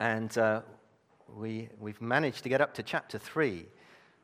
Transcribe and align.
And 0.00 0.36
uh, 0.36 0.62
we, 1.36 1.68
we've 1.78 2.00
managed 2.00 2.42
to 2.42 2.48
get 2.48 2.60
up 2.60 2.74
to 2.74 2.82
chapter 2.82 3.18
3. 3.18 3.66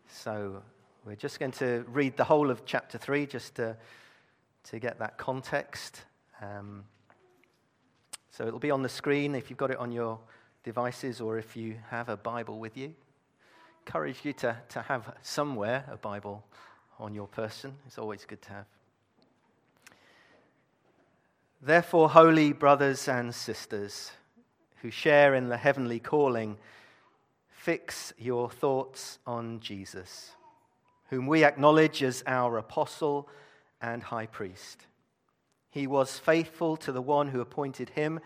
So 0.08 0.62
we're 1.04 1.16
just 1.16 1.38
going 1.38 1.52
to 1.52 1.84
read 1.88 2.16
the 2.16 2.24
whole 2.24 2.50
of 2.50 2.64
chapter 2.64 2.98
3 2.98 3.26
just 3.26 3.54
to, 3.56 3.76
to 4.64 4.78
get 4.78 4.98
that 4.98 5.16
context. 5.16 6.02
Um, 6.42 6.84
so 8.30 8.46
it'll 8.46 8.58
be 8.58 8.70
on 8.70 8.82
the 8.82 8.88
screen 8.88 9.34
if 9.34 9.50
you've 9.50 9.58
got 9.58 9.70
it 9.70 9.78
on 9.78 9.92
your 9.92 10.18
devices 10.64 11.20
or 11.20 11.38
if 11.38 11.56
you 11.56 11.76
have 11.88 12.08
a 12.08 12.16
Bible 12.16 12.58
with 12.58 12.76
you. 12.76 12.94
Encourage 13.86 14.24
you 14.24 14.32
to, 14.34 14.56
to 14.70 14.82
have 14.82 15.14
somewhere 15.22 15.84
a 15.90 15.96
Bible 15.96 16.44
on 16.98 17.14
your 17.14 17.26
person. 17.26 17.74
It's 17.86 17.98
always 17.98 18.24
good 18.24 18.42
to 18.42 18.50
have. 18.50 18.66
Therefore, 21.62 22.08
holy 22.08 22.52
brothers 22.52 23.06
and 23.08 23.34
sisters 23.34 24.12
who 24.82 24.90
share 24.90 25.34
in 25.34 25.48
the 25.48 25.56
heavenly 25.56 25.98
calling, 25.98 26.56
fix 27.48 28.12
your 28.18 28.50
thoughts 28.50 29.18
on 29.26 29.60
Jesus, 29.60 30.32
whom 31.10 31.26
we 31.26 31.44
acknowledge 31.44 32.02
as 32.02 32.22
our 32.26 32.58
apostle 32.58 33.28
and 33.80 34.02
high 34.02 34.26
priest. 34.26 34.86
He 35.70 35.86
was 35.86 36.18
faithful 36.18 36.76
to 36.78 36.92
the 36.92 37.02
one 37.02 37.28
who 37.28 37.40
appointed 37.40 37.90
him, 37.90 38.20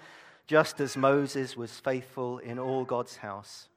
just 0.47 0.81
as 0.81 0.97
Moses 0.97 1.57
was 1.57 1.81
faithful 1.81 2.39
in 2.39 2.59
all 2.59 2.85
God's 2.85 3.17
house. 3.17 3.69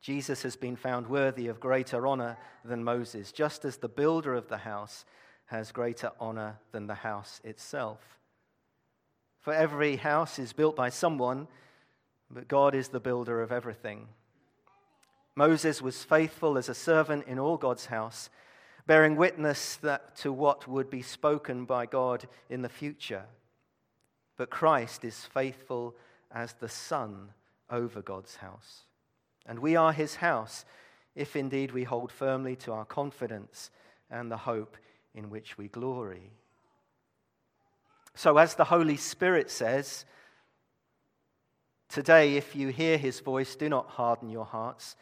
Jesus 0.00 0.42
has 0.42 0.56
been 0.56 0.76
found 0.76 1.06
worthy 1.06 1.48
of 1.48 1.60
greater 1.60 2.06
honor 2.06 2.36
than 2.64 2.84
Moses, 2.84 3.32
just 3.32 3.64
as 3.64 3.78
the 3.78 3.88
builder 3.88 4.34
of 4.34 4.48
the 4.48 4.58
house 4.58 5.04
has 5.46 5.72
greater 5.72 6.10
honor 6.20 6.58
than 6.72 6.86
the 6.86 6.94
house 6.94 7.40
itself. 7.44 8.00
For 9.40 9.54
every 9.54 9.96
house 9.96 10.38
is 10.38 10.52
built 10.52 10.76
by 10.76 10.90
someone, 10.90 11.48
but 12.34 12.48
God 12.48 12.74
is 12.74 12.88
the 12.88 13.00
builder 13.00 13.40
of 13.40 13.52
everything. 13.52 14.08
Moses 15.36 15.80
was 15.80 16.04
faithful 16.04 16.58
as 16.58 16.68
a 16.68 16.74
servant 16.74 17.26
in 17.26 17.38
all 17.38 17.56
God's 17.56 17.86
house, 17.86 18.30
bearing 18.86 19.16
witness 19.16 19.76
that 19.76 20.16
to 20.16 20.32
what 20.32 20.68
would 20.68 20.90
be 20.90 21.02
spoken 21.02 21.64
by 21.64 21.86
God 21.86 22.26
in 22.50 22.62
the 22.62 22.68
future. 22.68 23.24
But 24.36 24.50
Christ 24.50 25.04
is 25.04 25.24
faithful 25.24 25.94
as 26.30 26.52
the 26.54 26.68
Son 26.68 27.30
over 27.70 28.02
God's 28.02 28.36
house. 28.36 28.82
And 29.46 29.58
we 29.58 29.76
are 29.76 29.92
his 29.92 30.16
house, 30.16 30.64
if 31.14 31.36
indeed 31.36 31.72
we 31.72 31.84
hold 31.84 32.10
firmly 32.10 32.56
to 32.56 32.72
our 32.72 32.84
confidence 32.84 33.70
and 34.10 34.30
the 34.30 34.36
hope 34.36 34.76
in 35.14 35.30
which 35.30 35.56
we 35.56 35.68
glory. 35.68 36.30
So, 38.14 38.38
as 38.38 38.54
the 38.54 38.64
Holy 38.64 38.96
Spirit 38.96 39.50
says, 39.50 40.04
today, 41.94 42.34
if 42.34 42.56
you 42.56 42.68
hear 42.68 42.98
his 42.98 43.20
voice, 43.20 43.54
do 43.54 43.68
not 43.68 43.88
harden 43.88 44.28
your 44.28 44.44
hearts 44.44 44.96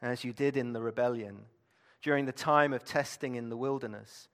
as 0.00 0.22
you 0.22 0.32
did 0.32 0.56
in 0.56 0.72
the 0.72 0.80
rebellion 0.80 1.40
during 2.02 2.24
the 2.24 2.30
time 2.30 2.72
of 2.72 2.84
testing 2.84 3.34
in 3.34 3.48
the 3.48 3.56
wilderness, 3.56 4.28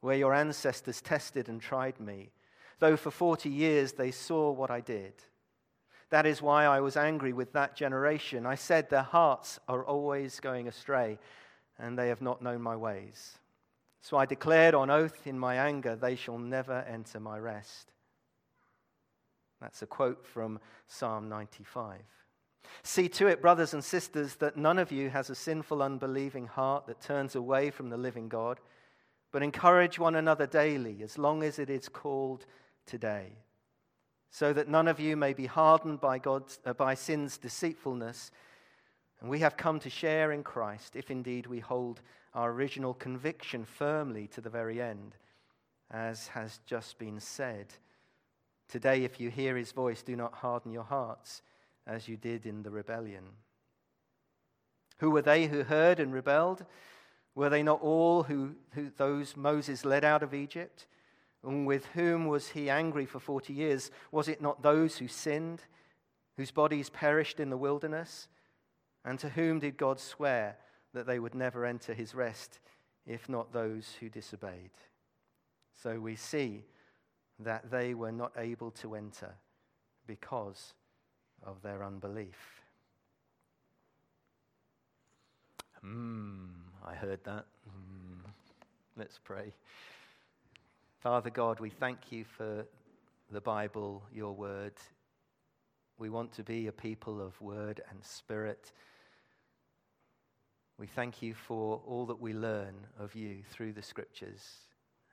where 0.00 0.16
your 0.16 0.34
ancestors 0.34 1.00
tested 1.00 1.48
and 1.48 1.60
tried 1.60 2.00
me, 2.00 2.32
though 2.80 2.96
for 2.96 3.12
40 3.12 3.48
years 3.48 3.92
they 3.92 4.10
saw 4.10 4.50
what 4.50 4.68
I 4.68 4.80
did. 4.80 5.12
That 6.10 6.26
is 6.26 6.42
why 6.42 6.64
I 6.64 6.80
was 6.80 6.96
angry 6.96 7.32
with 7.32 7.52
that 7.52 7.76
generation. 7.76 8.44
I 8.44 8.56
said, 8.56 8.90
Their 8.90 9.02
hearts 9.02 9.60
are 9.68 9.84
always 9.84 10.40
going 10.40 10.66
astray, 10.66 11.20
and 11.78 11.96
they 11.96 12.08
have 12.08 12.22
not 12.22 12.42
known 12.42 12.62
my 12.62 12.74
ways. 12.74 13.38
So 14.00 14.16
I 14.16 14.26
declared 14.26 14.74
on 14.74 14.90
oath 14.90 15.24
in 15.24 15.38
my 15.38 15.54
anger, 15.54 15.94
they 15.94 16.16
shall 16.16 16.38
never 16.38 16.84
enter 16.88 17.20
my 17.20 17.38
rest. 17.38 17.92
That's 19.60 19.82
a 19.82 19.86
quote 19.86 20.24
from 20.24 20.60
Psalm 20.86 21.28
95. 21.28 22.00
See 22.82 23.08
to 23.08 23.26
it, 23.26 23.40
brothers 23.40 23.74
and 23.74 23.82
sisters, 23.82 24.36
that 24.36 24.56
none 24.56 24.78
of 24.78 24.92
you 24.92 25.10
has 25.10 25.30
a 25.30 25.34
sinful, 25.34 25.82
unbelieving 25.82 26.46
heart 26.46 26.86
that 26.86 27.00
turns 27.00 27.34
away 27.34 27.70
from 27.70 27.88
the 27.88 27.96
living 27.96 28.28
God, 28.28 28.60
but 29.32 29.42
encourage 29.42 29.98
one 29.98 30.14
another 30.14 30.46
daily, 30.46 31.02
as 31.02 31.18
long 31.18 31.42
as 31.42 31.58
it 31.58 31.70
is 31.70 31.88
called 31.88 32.46
today, 32.86 33.32
so 34.30 34.52
that 34.52 34.68
none 34.68 34.88
of 34.88 35.00
you 35.00 35.16
may 35.16 35.32
be 35.32 35.46
hardened 35.46 36.00
by, 36.00 36.18
God's, 36.18 36.58
uh, 36.64 36.72
by 36.72 36.94
sin's 36.94 37.38
deceitfulness. 37.38 38.30
And 39.20 39.28
we 39.28 39.40
have 39.40 39.56
come 39.56 39.80
to 39.80 39.90
share 39.90 40.32
in 40.32 40.42
Christ, 40.42 40.94
if 40.94 41.10
indeed 41.10 41.46
we 41.46 41.58
hold 41.58 42.00
our 42.34 42.52
original 42.52 42.94
conviction 42.94 43.64
firmly 43.64 44.28
to 44.28 44.40
the 44.40 44.50
very 44.50 44.80
end, 44.80 45.16
as 45.90 46.28
has 46.28 46.60
just 46.66 46.98
been 46.98 47.18
said. 47.18 47.74
Today, 48.68 49.04
if 49.04 49.18
you 49.18 49.30
hear 49.30 49.56
his 49.56 49.72
voice, 49.72 50.02
do 50.02 50.14
not 50.14 50.34
harden 50.34 50.72
your 50.72 50.84
hearts 50.84 51.42
as 51.86 52.06
you 52.06 52.16
did 52.16 52.44
in 52.44 52.62
the 52.62 52.70
rebellion. 52.70 53.24
Who 54.98 55.10
were 55.10 55.22
they 55.22 55.46
who 55.46 55.62
heard 55.62 56.00
and 56.00 56.12
rebelled? 56.12 56.64
Were 57.34 57.48
they 57.48 57.62
not 57.62 57.80
all 57.80 58.24
who, 58.24 58.56
who, 58.72 58.90
those 58.96 59.36
Moses 59.36 59.84
led 59.84 60.04
out 60.04 60.22
of 60.22 60.34
Egypt? 60.34 60.86
And 61.42 61.66
with 61.66 61.86
whom 61.94 62.26
was 62.26 62.48
he 62.48 62.68
angry 62.68 63.06
for 63.06 63.20
40 63.20 63.52
years? 63.52 63.90
Was 64.10 64.28
it 64.28 64.42
not 64.42 64.62
those 64.62 64.98
who 64.98 65.08
sinned, 65.08 65.62
whose 66.36 66.50
bodies 66.50 66.90
perished 66.90 67.40
in 67.40 67.48
the 67.48 67.56
wilderness? 67.56 68.28
And 69.04 69.18
to 69.20 69.30
whom 69.30 69.60
did 69.60 69.76
God 69.76 70.00
swear 70.00 70.56
that 70.92 71.06
they 71.06 71.18
would 71.18 71.34
never 71.34 71.64
enter 71.64 71.94
his 71.94 72.14
rest, 72.14 72.58
if 73.06 73.28
not 73.28 73.52
those 73.52 73.94
who 74.00 74.08
disobeyed? 74.08 74.72
So 75.82 76.00
we 76.00 76.16
see 76.16 76.64
that 77.38 77.70
they 77.70 77.94
were 77.94 78.12
not 78.12 78.32
able 78.36 78.70
to 78.72 78.94
enter 78.94 79.34
because 80.06 80.74
of 81.44 81.62
their 81.62 81.84
unbelief. 81.84 82.62
Hmm, 85.80 86.46
I 86.84 86.94
heard 86.94 87.22
that. 87.24 87.46
Mm. 87.68 88.30
Let's 88.96 89.18
pray. 89.22 89.52
Father 91.00 91.30
God, 91.30 91.60
we 91.60 91.70
thank 91.70 92.10
you 92.10 92.24
for 92.24 92.66
the 93.30 93.40
Bible, 93.40 94.02
your 94.12 94.32
word. 94.32 94.72
We 95.98 96.10
want 96.10 96.32
to 96.32 96.42
be 96.42 96.66
a 96.66 96.72
people 96.72 97.20
of 97.20 97.40
word 97.40 97.80
and 97.90 98.04
spirit. 98.04 98.72
We 100.78 100.86
thank 100.86 101.22
you 101.22 101.34
for 101.34 101.80
all 101.86 102.06
that 102.06 102.20
we 102.20 102.32
learn 102.32 102.74
of 102.98 103.14
you 103.14 103.38
through 103.50 103.72
the 103.74 103.82
scriptures, 103.82 104.42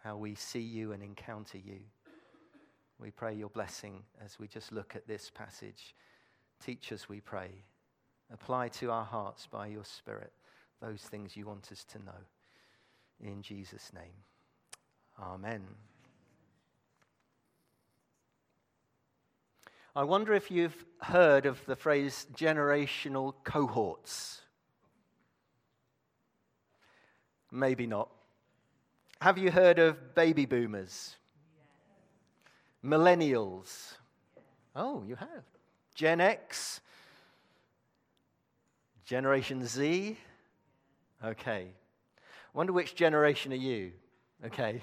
how 0.04 0.18
we 0.18 0.34
see 0.34 0.60
you 0.62 0.92
and 0.92 1.04
encounter 1.04 1.58
you. 1.60 1.80
We 3.00 3.12
pray 3.12 3.34
your 3.34 3.50
blessing 3.50 4.04
as 4.24 4.40
we 4.40 4.48
just 4.48 4.72
look 4.72 4.96
at 4.96 5.08
this 5.08 5.30
passage. 5.30 5.96
Teach 6.64 6.92
us, 6.92 7.10
we 7.10 7.20
pray. 7.20 7.50
Apply 8.32 8.70
to 8.70 8.92
our 8.92 9.04
hearts 9.04 9.48
by 9.48 9.68
your 9.68 9.84
Spirit 9.84 10.32
those 10.82 11.02
things 11.02 11.36
you 11.36 11.46
want 11.46 11.72
us 11.72 11.84
to 11.86 12.00
know. 12.00 12.12
In 13.20 13.42
Jesus' 13.42 13.92
name. 13.94 14.24
Amen. 15.20 15.64
I 19.96 20.04
wonder 20.04 20.34
if 20.34 20.52
you've 20.52 20.86
heard 21.00 21.46
of 21.46 21.66
the 21.66 21.76
phrase 21.76 22.28
generational 22.36 23.34
cohorts. 23.46 24.42
Maybe 27.52 27.88
not. 27.88 28.10
Have 29.22 29.38
you 29.38 29.50
heard 29.50 29.80
of 29.80 30.14
baby 30.14 30.46
boomers? 30.46 31.16
Millennials? 32.86 33.94
Oh, 34.76 35.04
you 35.08 35.16
have. 35.16 35.44
Gen 35.96 36.22
X? 36.22 36.82
Generation 39.06 39.66
Z? 39.66 40.18
Okay. 41.24 41.68
Wonder 42.54 42.74
which 42.74 42.96
generation 42.96 43.52
are 43.54 43.58
you? 43.58 43.92
Okay. 44.46 44.82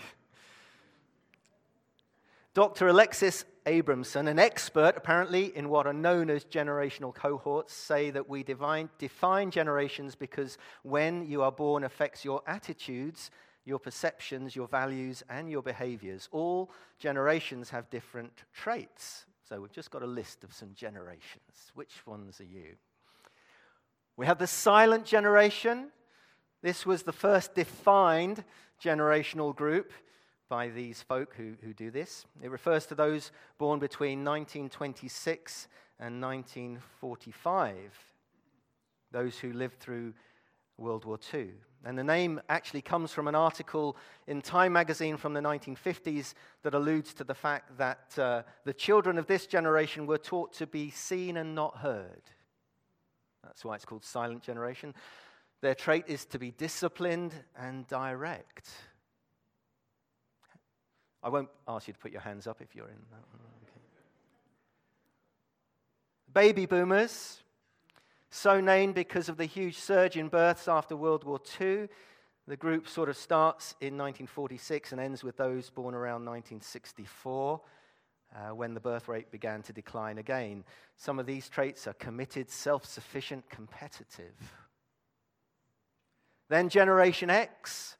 Dr. 2.54 2.88
Alexis 2.88 3.44
Abramson, 3.64 4.28
an 4.28 4.38
expert 4.38 4.94
apparently 4.96 5.56
in 5.56 5.68
what 5.68 5.86
are 5.86 5.92
known 5.92 6.28
as 6.28 6.44
generational 6.44 7.14
cohorts, 7.14 7.72
say 7.72 8.10
that 8.10 8.28
we 8.28 8.42
define, 8.42 8.90
define 8.98 9.50
generations 9.50 10.14
because 10.14 10.58
when 10.82 11.26
you 11.26 11.42
are 11.42 11.52
born 11.52 11.84
affects 11.84 12.24
your 12.24 12.42
attitudes, 12.46 13.30
your 13.64 13.78
perceptions, 13.78 14.56
your 14.56 14.68
values, 14.68 15.22
and 15.28 15.50
your 15.50 15.62
behaviors. 15.62 16.28
All 16.32 16.70
generations 16.98 17.70
have 17.70 17.88
different 17.90 18.44
traits. 18.52 19.26
So 19.48 19.60
we've 19.60 19.72
just 19.72 19.90
got 19.90 20.02
a 20.02 20.06
list 20.06 20.44
of 20.44 20.52
some 20.52 20.70
generations. 20.74 21.72
Which 21.74 22.06
ones 22.06 22.40
are 22.40 22.44
you? 22.44 22.76
We 24.16 24.26
have 24.26 24.38
the 24.38 24.46
silent 24.46 25.04
generation. 25.04 25.88
This 26.62 26.84
was 26.84 27.02
the 27.02 27.12
first 27.12 27.54
defined 27.54 28.44
generational 28.82 29.54
group 29.54 29.92
by 30.48 30.68
these 30.68 31.00
folk 31.02 31.34
who, 31.36 31.54
who 31.62 31.72
do 31.72 31.90
this. 31.90 32.26
It 32.42 32.50
refers 32.50 32.86
to 32.86 32.94
those 32.94 33.32
born 33.58 33.78
between 33.78 34.24
1926 34.24 35.68
and 35.98 36.20
1945, 36.20 37.76
those 39.10 39.38
who 39.38 39.52
lived 39.52 39.78
through 39.78 40.12
World 40.82 41.04
War 41.04 41.18
II. 41.32 41.48
And 41.84 41.98
the 41.98 42.04
name 42.04 42.40
actually 42.48 42.82
comes 42.82 43.12
from 43.12 43.26
an 43.26 43.34
article 43.34 43.96
in 44.26 44.40
Time 44.40 44.72
magazine 44.72 45.16
from 45.16 45.32
the 45.32 45.40
1950s 45.40 46.34
that 46.62 46.74
alludes 46.74 47.14
to 47.14 47.24
the 47.24 47.34
fact 47.34 47.76
that 47.78 48.18
uh, 48.18 48.42
the 48.64 48.72
children 48.72 49.18
of 49.18 49.26
this 49.26 49.46
generation 49.46 50.06
were 50.06 50.18
taught 50.18 50.52
to 50.54 50.66
be 50.66 50.90
seen 50.90 51.36
and 51.36 51.54
not 51.54 51.78
heard. 51.78 52.22
That's 53.42 53.64
why 53.64 53.74
it's 53.74 53.84
called 53.84 54.04
silent 54.04 54.42
generation. 54.42 54.94
Their 55.60 55.74
trait 55.74 56.04
is 56.06 56.24
to 56.26 56.38
be 56.38 56.52
disciplined 56.52 57.34
and 57.56 57.86
direct. 57.88 58.68
I 61.22 61.28
won't 61.28 61.48
ask 61.66 61.88
you 61.88 61.94
to 61.94 61.98
put 61.98 62.12
your 62.12 62.20
hands 62.20 62.46
up 62.46 62.60
if 62.60 62.74
you're 62.74 62.88
in 62.88 63.02
that 63.10 63.24
one. 63.30 63.40
Okay. 63.64 63.80
Baby 66.32 66.66
boomers 66.66 67.41
so 68.34 68.62
named 68.62 68.94
because 68.94 69.28
of 69.28 69.36
the 69.36 69.44
huge 69.44 69.76
surge 69.76 70.16
in 70.16 70.28
births 70.28 70.66
after 70.66 70.96
World 70.96 71.22
War 71.24 71.38
II. 71.60 71.86
The 72.48 72.56
group 72.56 72.88
sort 72.88 73.10
of 73.10 73.16
starts 73.18 73.72
in 73.82 73.98
1946 73.98 74.92
and 74.92 75.00
ends 75.00 75.22
with 75.22 75.36
those 75.36 75.68
born 75.68 75.94
around 75.94 76.24
1964. 76.24 77.60
Uh, 78.34 78.54
when 78.54 78.72
the 78.72 78.80
birth 78.80 79.08
rate 79.08 79.30
began 79.30 79.60
to 79.60 79.74
decline 79.74 80.16
again. 80.16 80.64
Some 80.96 81.18
of 81.18 81.26
these 81.26 81.50
traits 81.50 81.86
are 81.86 81.92
committed, 81.92 82.48
self 82.48 82.86
sufficient, 82.86 83.46
competitive. 83.50 84.32
Then 86.48 86.70
Generation 86.70 87.28
X, 87.28 87.98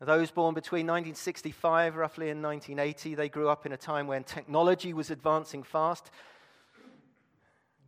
those 0.00 0.30
born 0.30 0.54
between 0.54 0.86
1965 0.86 1.96
roughly 1.96 2.30
and 2.30 2.42
1980, 2.42 3.14
they 3.14 3.28
grew 3.28 3.50
up 3.50 3.66
in 3.66 3.72
a 3.72 3.76
time 3.76 4.06
when 4.06 4.24
technology 4.24 4.94
was 4.94 5.10
advancing 5.10 5.62
fast 5.62 6.10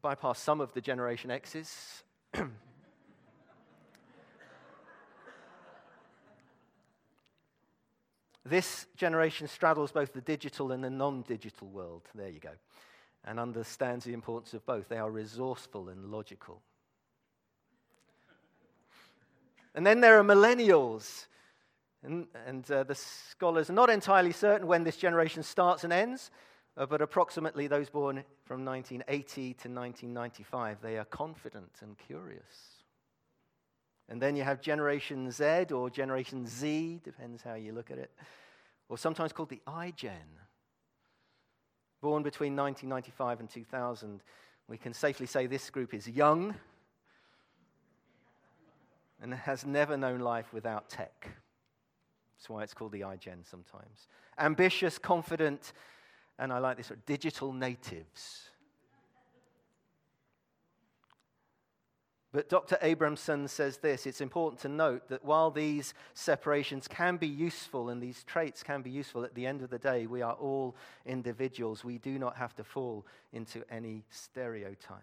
bypass 0.05 0.39
some 0.39 0.61
of 0.61 0.73
the 0.75 0.83
Generation 0.83 1.31
X's. 1.31 2.03
this 8.45 8.87
generation 8.99 9.49
straddles 9.49 9.93
both 9.93 10.13
the 10.13 10.21
digital 10.21 10.73
and 10.73 10.85
the 10.85 10.91
non 10.91 11.23
digital 11.23 11.69
world. 11.69 12.03
There 12.15 12.29
you 12.29 12.39
go. 12.39 12.51
And 13.25 13.41
understands 13.41 14.05
the 14.05 14.13
importance 14.13 14.53
of 14.53 14.67
both. 14.67 14.91
They 14.91 14.99
are 14.99 15.11
resourceful 15.11 15.89
and 15.89 16.11
logical. 16.11 16.61
And 19.75 19.87
then 19.87 20.03
there 20.03 20.19
are 20.19 20.23
millennials. 20.23 21.29
And, 22.03 22.27
and 22.47 22.71
uh, 22.71 22.83
the 22.85 22.95
scholars 22.95 23.71
are 23.71 23.73
not 23.73 23.89
entirely 23.89 24.33
certain 24.33 24.67
when 24.67 24.85
this 24.85 24.99
generation 24.99 25.43
starts 25.43 25.83
and 25.83 25.95
ends 25.95 26.31
uh, 26.77 26.87
but 26.87 27.01
approximately 27.01 27.67
those 27.67 27.89
born 27.89 28.25
from 28.45 28.65
1980 28.65 29.43
to 29.43 29.69
1995, 29.69 30.79
they 30.83 30.99
are 30.99 31.05
confident 31.05 31.71
and 31.81 31.97
curious. 31.99 32.83
And 34.09 34.21
then 34.21 34.37
you 34.37 34.43
have 34.43 34.61
Generation 34.61 35.31
Z 35.31 35.67
or 35.73 35.89
Generation 35.89 36.47
Z, 36.47 37.01
depends 37.05 37.43
how 37.43 37.55
you 37.55 37.73
look 37.73 37.91
at 37.91 37.99
it, 37.99 38.11
or 38.89 38.99
sometimes 38.99 39.33
called 39.33 39.49
the 39.49 39.63
iGen. 39.67 40.11
Born 42.03 42.23
between 42.23 42.55
1995 42.55 43.41
and 43.41 43.49
2000, 43.49 44.21
we 44.69 44.77
can 44.77 44.93
safely 44.93 45.27
say 45.27 45.47
this 45.47 45.71
group 45.71 45.95
is 45.95 46.09
young 46.09 46.55
and 49.23 49.33
has 49.33 49.65
never 49.65 49.97
known 49.97 50.21
life 50.21 50.53
without 50.53 50.91
tech. 50.91 51.31
That's 52.37 52.51
why 52.51 52.63
it's 52.63 52.75
called 52.75 52.93
the 52.93 53.03
iGen 53.03 53.49
sometimes. 53.49 54.09
Ambitious, 54.39 54.99
confident, 54.99 55.73
and 56.39 56.53
I 56.53 56.59
like 56.59 56.77
this 56.77 56.93
digital 57.07 57.53
natives. 57.53 58.49
But 62.33 62.49
Dr. 62.49 62.77
Abramson 62.83 63.49
says 63.49 63.77
this 63.77 64.07
it's 64.07 64.21
important 64.21 64.61
to 64.63 64.69
note 64.69 65.09
that 65.09 65.25
while 65.25 65.53
these 65.53 65.95
separations 66.15 66.89
can 66.89 67.17
be 67.17 67.29
useful 67.29 67.91
and 67.91 68.03
these 68.03 68.25
traits 68.25 68.65
can 68.65 68.83
be 68.83 68.91
useful, 68.91 69.25
at 69.25 69.37
the 69.37 69.47
end 69.47 69.63
of 69.63 69.71
the 69.71 69.79
day, 69.79 70.07
we 70.07 70.21
are 70.21 70.33
all 70.33 70.75
individuals. 71.07 71.85
We 71.85 71.99
do 71.99 72.19
not 72.19 72.37
have 72.37 72.57
to 72.57 72.65
fall 72.65 73.07
into 73.33 73.63
any 73.71 74.03
stereotype. 74.11 74.99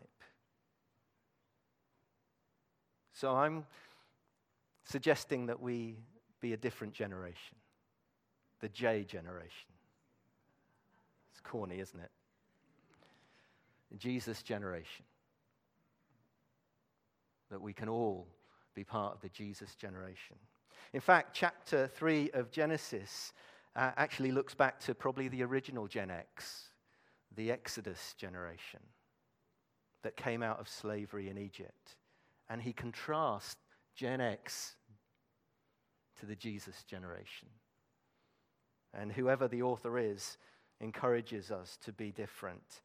So 3.13 3.33
I'm 3.33 3.65
suggesting 4.83 5.45
that 5.45 5.61
we 5.61 5.95
be 6.41 6.51
a 6.51 6.57
different 6.57 6.93
generation, 6.93 7.55
the 8.59 8.67
J 8.67 9.05
generation 9.05 9.71
corny, 11.43 11.79
isn't 11.79 11.99
it? 11.99 12.11
Jesus' 13.97 14.41
generation. 14.41 15.05
That 17.49 17.61
we 17.61 17.73
can 17.73 17.89
all 17.89 18.27
be 18.73 18.83
part 18.83 19.13
of 19.13 19.21
the 19.21 19.29
Jesus 19.29 19.75
generation. 19.75 20.37
In 20.93 21.01
fact, 21.01 21.33
chapter 21.33 21.87
3 21.87 22.31
of 22.33 22.51
Genesis 22.51 23.33
uh, 23.75 23.91
actually 23.97 24.31
looks 24.31 24.53
back 24.53 24.79
to 24.81 24.95
probably 24.95 25.27
the 25.27 25.43
original 25.43 25.87
Gen 25.87 26.09
X, 26.09 26.69
the 27.35 27.51
Exodus 27.51 28.13
generation 28.17 28.79
that 30.03 30.17
came 30.17 30.41
out 30.41 30.59
of 30.59 30.67
slavery 30.67 31.29
in 31.29 31.37
Egypt. 31.37 31.95
And 32.49 32.61
he 32.61 32.73
contrasts 32.73 33.55
Gen 33.95 34.19
X 34.19 34.75
to 36.19 36.25
the 36.25 36.35
Jesus 36.35 36.83
generation. 36.83 37.47
And 38.93 39.11
whoever 39.11 39.47
the 39.47 39.61
author 39.61 39.97
is, 39.97 40.37
encourages 40.81 41.51
us 41.51 41.77
to 41.85 41.93
be 41.93 42.11
different 42.11 42.81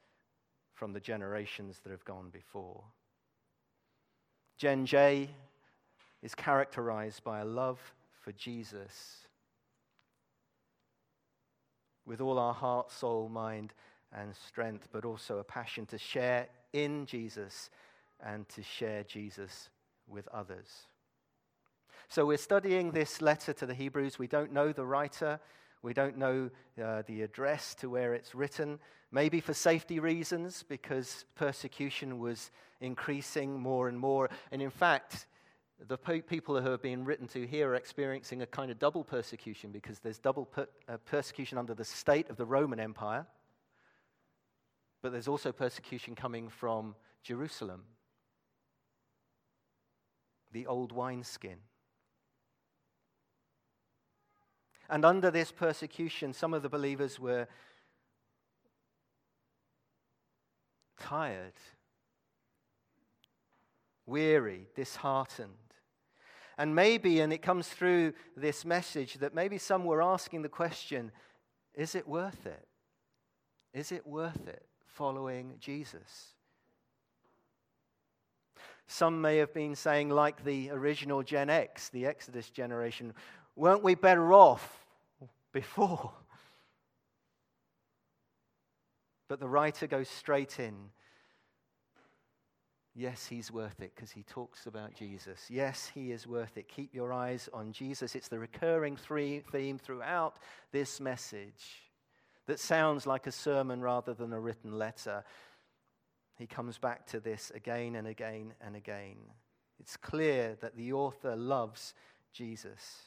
from 0.75 0.93
the 0.93 1.01
generations 1.01 1.81
that 1.83 1.91
have 1.91 2.05
gone 2.05 2.29
before. 2.31 2.85
Gen 4.59 4.87
J 4.87 5.31
is 6.23 6.35
characterized 6.35 7.25
by 7.25 7.41
a 7.41 7.45
love 7.45 7.81
for 8.23 8.33
Jesus 8.33 9.27
with 12.05 12.21
all 12.21 12.39
our 12.39 12.55
heart, 12.55 12.91
soul, 12.91 13.29
mind, 13.29 13.73
and 14.13 14.35
strength, 14.37 14.89
but 14.93 15.05
also 15.05 15.39
a 15.39 15.45
passion 15.45 15.85
to 15.87 15.99
share 15.99 16.47
in 16.73 17.07
Jesus 17.07 17.71
and 18.25 18.49
to 18.51 18.63
share 18.63 19.03
Jesus 19.03 19.71
with 20.07 20.29
others. 20.29 20.87
So 22.09 22.25
we're 22.25 22.37
studying 22.37 22.93
this 22.93 23.21
letter 23.21 23.53
to 23.55 23.67
the 23.67 23.75
Hebrews. 23.75 24.19
We 24.19 24.29
don't 24.29 24.53
know 24.53 24.73
the 24.73 24.87
writer. 24.87 25.41
We 25.87 25.95
don't 25.95 26.19
know 26.19 26.51
uh, 26.83 27.03
the 27.07 27.23
address 27.23 27.77
to 27.77 27.89
where 27.89 28.13
it's 28.13 28.35
written, 28.35 28.81
maybe 29.13 29.39
for 29.39 29.55
safety 29.55 30.01
reasons, 30.01 30.65
because 30.65 31.25
persecution 31.37 32.19
was 32.19 32.51
increasing 32.81 33.61
more 33.61 33.87
and 33.87 33.97
more. 33.97 34.29
And 34.51 34.61
in 34.61 34.71
fact, 34.71 35.29
the 35.87 35.97
people 35.97 36.61
who 36.61 36.73
are 36.73 36.77
being 36.77 37.05
written 37.05 37.29
to 37.29 37.47
here 37.47 37.69
are 37.69 37.77
experiencing 37.77 38.43
a 38.43 38.47
kind 38.47 38.73
of 38.73 38.81
double 38.81 39.05
persecution 39.05 39.71
because 39.71 40.01
there's 40.01 40.19
double 40.19 40.47
per- 40.47 40.67
uh, 40.89 40.97
persecution 41.05 41.57
under 41.57 41.73
the 41.73 41.85
state 41.85 42.31
of 42.31 42.37
the 42.37 42.47
Roman 42.47 42.81
Empire, 42.81 43.25
but 45.03 45.13
there's 45.13 45.29
also 45.29 45.53
persecution 45.53 46.17
coming 46.17 46.49
from 46.49 46.97
Jerusalem, 47.23 47.85
the 50.51 50.67
old 50.67 50.91
wineskin. 50.91 51.59
And 54.89 55.05
under 55.05 55.31
this 55.31 55.51
persecution, 55.51 56.33
some 56.33 56.55
of 56.55 56.63
the 56.63 56.69
believers 56.69 57.19
were 57.19 57.49
tired, 60.99 61.55
weary, 64.07 64.69
disheartened. 64.75 65.51
And 66.59 66.75
maybe, 66.75 67.21
and 67.21 67.33
it 67.33 67.43
comes 67.43 67.69
through 67.69 68.15
this 68.37 68.65
message, 68.65 69.15
that 69.15 69.35
maybe 69.35 69.59
some 69.59 69.85
were 69.85 70.03
asking 70.03 70.43
the 70.43 70.49
question 70.49 71.13
is 71.75 71.95
it 71.95 72.09
worth 72.09 72.47
it? 72.47 72.67
Is 73.75 73.93
it 73.93 74.07
worth 74.07 74.49
it 74.49 74.65
following 74.87 75.57
Jesus? 75.61 76.33
Some 78.87 79.21
may 79.21 79.37
have 79.39 79.53
been 79.53 79.75
saying, 79.75 80.09
like 80.09 80.45
the 80.45 80.71
original 80.71 81.23
Gen 81.23 81.51
X, 81.51 81.91
the 81.91 82.07
Exodus 82.07 82.49
generation, 82.49 83.13
Weren't 83.57 83.83
we 83.83 83.95
better 83.95 84.33
off 84.33 84.87
before? 85.53 86.13
But 89.29 89.41
the 89.41 89.49
writer 89.49 89.87
goes 89.87 90.09
straight 90.09 90.61
in. 90.61 90.75
Yes, 92.95 93.27
he's 93.27 93.51
worth 93.51 93.81
it 93.83 93.93
because 93.95 94.11
he 94.11 94.23
talks 94.23 94.67
about 94.67 94.95
Jesus. 94.95 95.47
Yes, 95.51 95.91
he 95.95 96.13
is 96.13 96.27
worth 96.27 96.57
it. 96.57 96.69
Keep 96.69 96.95
your 96.95 97.13
eyes 97.13 97.49
on 97.53 97.73
Jesus. 97.73 98.15
It's 98.15 98.29
the 98.29 98.39
recurring 98.39 98.97
three 98.97 99.43
theme 99.53 99.79
throughout 99.79 100.37
this 100.73 101.01
message 101.01 101.83
that 102.47 102.61
sounds 102.61 103.07
like 103.07 103.27
a 103.27 103.33
sermon 103.33 103.83
rather 103.83 104.15
than 104.15 104.33
a 104.33 104.41
written 104.41 104.79
letter. 104.79 105.25
He 106.39 106.47
comes 106.47 106.79
back 106.79 107.07
to 107.09 107.21
this 107.21 107.51
again 107.55 107.97
and 107.97 108.07
again 108.07 108.55
and 108.61 108.77
again. 108.77 109.17
It's 109.79 109.97
clear 109.97 110.57
that 110.61 110.77
the 110.77 110.93
author 110.93 111.37
loves 111.37 111.93
Jesus. 112.33 113.06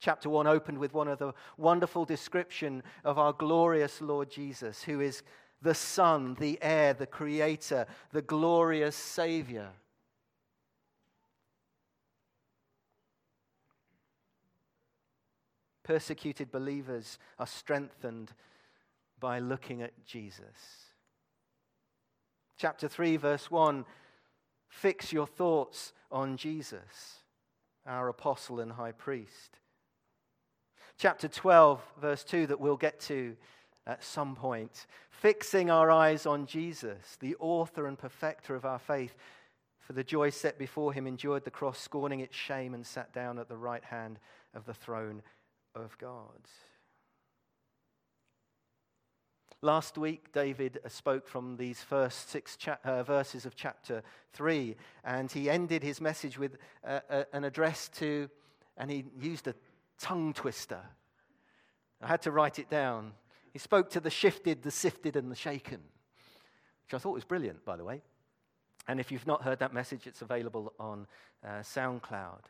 Chapter 0.00 0.30
1 0.30 0.46
opened 0.46 0.78
with 0.78 0.94
one 0.94 1.08
of 1.08 1.18
the 1.18 1.34
wonderful 1.58 2.06
description 2.06 2.82
of 3.04 3.18
our 3.18 3.34
glorious 3.34 4.00
Lord 4.00 4.30
Jesus, 4.30 4.82
who 4.82 5.00
is 5.00 5.22
the 5.60 5.74
Son, 5.74 6.34
the 6.40 6.58
heir, 6.62 6.94
the 6.94 7.06
Creator, 7.06 7.86
the 8.10 8.22
glorious 8.22 8.96
Savior. 8.96 9.68
Persecuted 15.82 16.50
believers 16.50 17.18
are 17.38 17.46
strengthened 17.46 18.32
by 19.18 19.38
looking 19.38 19.82
at 19.82 20.06
Jesus. 20.06 20.86
Chapter 22.56 22.88
3, 22.88 23.18
verse 23.18 23.50
1 23.50 23.84
Fix 24.66 25.12
your 25.12 25.26
thoughts 25.26 25.92
on 26.10 26.38
Jesus, 26.38 27.18
our 27.84 28.08
apostle 28.08 28.60
and 28.60 28.72
high 28.72 28.92
priest. 28.92 29.58
Chapter 31.00 31.28
12, 31.28 31.80
verse 31.98 32.22
2, 32.24 32.48
that 32.48 32.60
we'll 32.60 32.76
get 32.76 33.00
to 33.00 33.34
at 33.86 34.04
some 34.04 34.36
point. 34.36 34.84
Fixing 35.08 35.70
our 35.70 35.90
eyes 35.90 36.26
on 36.26 36.44
Jesus, 36.44 37.16
the 37.20 37.36
author 37.36 37.86
and 37.86 37.98
perfecter 37.98 38.54
of 38.54 38.66
our 38.66 38.78
faith, 38.78 39.16
for 39.78 39.94
the 39.94 40.04
joy 40.04 40.28
set 40.28 40.58
before 40.58 40.92
him, 40.92 41.06
endured 41.06 41.44
the 41.46 41.50
cross, 41.50 41.78
scorning 41.78 42.20
its 42.20 42.36
shame, 42.36 42.74
and 42.74 42.86
sat 42.86 43.14
down 43.14 43.38
at 43.38 43.48
the 43.48 43.56
right 43.56 43.82
hand 43.82 44.18
of 44.52 44.66
the 44.66 44.74
throne 44.74 45.22
of 45.74 45.96
God. 45.96 46.38
Last 49.62 49.96
week, 49.96 50.30
David 50.34 50.80
spoke 50.88 51.26
from 51.26 51.56
these 51.56 51.82
first 51.82 52.28
six 52.28 52.58
cha- 52.58 52.76
uh, 52.84 53.04
verses 53.04 53.46
of 53.46 53.56
chapter 53.56 54.02
3, 54.34 54.76
and 55.02 55.32
he 55.32 55.48
ended 55.48 55.82
his 55.82 55.98
message 55.98 56.38
with 56.38 56.58
uh, 56.86 57.00
uh, 57.08 57.24
an 57.32 57.44
address 57.44 57.88
to, 57.94 58.28
and 58.76 58.90
he 58.90 59.06
used 59.18 59.48
a 59.48 59.54
tongue 60.00 60.32
twister. 60.32 60.80
I 62.02 62.06
had 62.06 62.22
to 62.22 62.30
write 62.30 62.58
it 62.58 62.70
down. 62.70 63.12
He 63.52 63.58
spoke 63.58 63.90
to 63.90 64.00
the 64.00 64.10
shifted, 64.10 64.62
the 64.62 64.70
sifted, 64.70 65.16
and 65.16 65.30
the 65.30 65.36
shaken, 65.36 65.80
which 66.84 66.94
I 66.94 66.98
thought 66.98 67.14
was 67.14 67.24
brilliant, 67.24 67.64
by 67.64 67.76
the 67.76 67.84
way. 67.84 68.02
And 68.88 68.98
if 68.98 69.12
you've 69.12 69.26
not 69.26 69.42
heard 69.42 69.58
that 69.58 69.74
message, 69.74 70.06
it's 70.06 70.22
available 70.22 70.72
on 70.80 71.06
uh, 71.44 71.60
SoundCloud. 71.60 72.44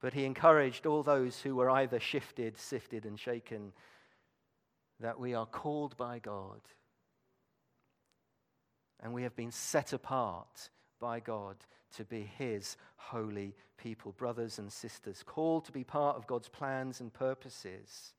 But 0.00 0.14
he 0.14 0.24
encouraged 0.24 0.86
all 0.86 1.02
those 1.02 1.40
who 1.40 1.56
were 1.56 1.70
either 1.70 2.00
shifted, 2.00 2.56
sifted, 2.56 3.04
and 3.04 3.20
shaken 3.20 3.72
that 5.00 5.20
we 5.20 5.34
are 5.34 5.46
called 5.46 5.96
by 5.96 6.18
God 6.18 6.60
and 9.02 9.12
we 9.14 9.22
have 9.22 9.34
been 9.34 9.50
set 9.50 9.92
apart 9.92 10.70
by 11.00 11.20
God 11.20 11.56
to 11.96 12.04
be 12.04 12.30
His 12.38 12.76
holy 12.96 13.54
people, 13.76 14.12
brothers 14.12 14.58
and 14.58 14.72
sisters, 14.72 15.22
called 15.24 15.64
to 15.64 15.72
be 15.72 15.84
part 15.84 16.16
of 16.16 16.26
God's 16.26 16.48
plans 16.48 17.00
and 17.00 17.12
purposes. 17.12 18.12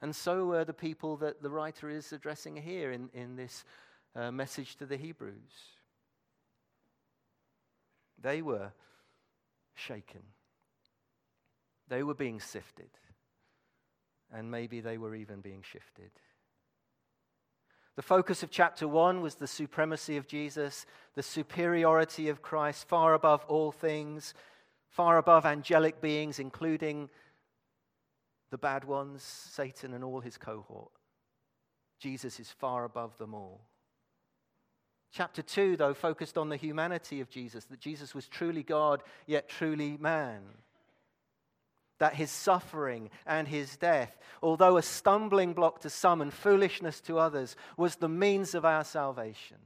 And 0.00 0.16
so 0.16 0.46
were 0.46 0.64
the 0.64 0.72
people 0.72 1.16
that 1.18 1.42
the 1.42 1.50
writer 1.50 1.88
is 1.88 2.12
addressing 2.12 2.56
here 2.56 2.90
in, 2.90 3.08
in 3.14 3.36
this 3.36 3.64
uh, 4.16 4.32
message 4.32 4.76
to 4.76 4.86
the 4.86 4.96
Hebrews. 4.96 5.34
They 8.20 8.42
were 8.42 8.72
shaken, 9.74 10.22
they 11.88 12.02
were 12.02 12.14
being 12.14 12.40
sifted 12.40 12.88
and 14.32 14.50
maybe 14.50 14.80
they 14.80 14.98
were 14.98 15.14
even 15.14 15.40
being 15.40 15.62
shifted. 15.62 16.10
The 17.96 18.02
focus 18.02 18.42
of 18.42 18.50
chapter 18.50 18.88
1 18.88 19.20
was 19.20 19.34
the 19.34 19.46
supremacy 19.46 20.16
of 20.16 20.26
Jesus, 20.26 20.86
the 21.14 21.22
superiority 21.22 22.28
of 22.28 22.40
Christ, 22.40 22.88
far 22.88 23.12
above 23.12 23.44
all 23.48 23.70
things, 23.70 24.32
far 24.88 25.18
above 25.18 25.44
angelic 25.44 26.00
beings, 26.00 26.38
including 26.38 27.10
the 28.50 28.58
bad 28.58 28.84
ones, 28.84 29.22
Satan 29.22 29.92
and 29.92 30.02
all 30.02 30.20
his 30.20 30.38
cohort. 30.38 30.92
Jesus 32.00 32.40
is 32.40 32.50
far 32.50 32.84
above 32.84 33.16
them 33.18 33.34
all. 33.34 33.60
Chapter 35.12 35.42
2, 35.42 35.76
though, 35.76 35.92
focused 35.92 36.38
on 36.38 36.48
the 36.48 36.56
humanity 36.56 37.20
of 37.20 37.28
Jesus, 37.28 37.66
that 37.66 37.80
Jesus 37.80 38.14
was 38.14 38.26
truly 38.26 38.62
God, 38.62 39.02
yet 39.26 39.48
truly 39.48 39.98
man 39.98 40.40
that 42.02 42.16
his 42.16 42.32
suffering 42.32 43.08
and 43.28 43.46
his 43.46 43.76
death, 43.76 44.18
although 44.42 44.76
a 44.76 44.82
stumbling 44.82 45.52
block 45.52 45.78
to 45.78 45.88
some 45.88 46.20
and 46.20 46.34
foolishness 46.34 47.00
to 47.00 47.16
others, 47.16 47.54
was 47.76 47.94
the 47.94 48.08
means 48.08 48.56
of 48.56 48.64
our 48.64 48.82
salvation. 48.82 49.58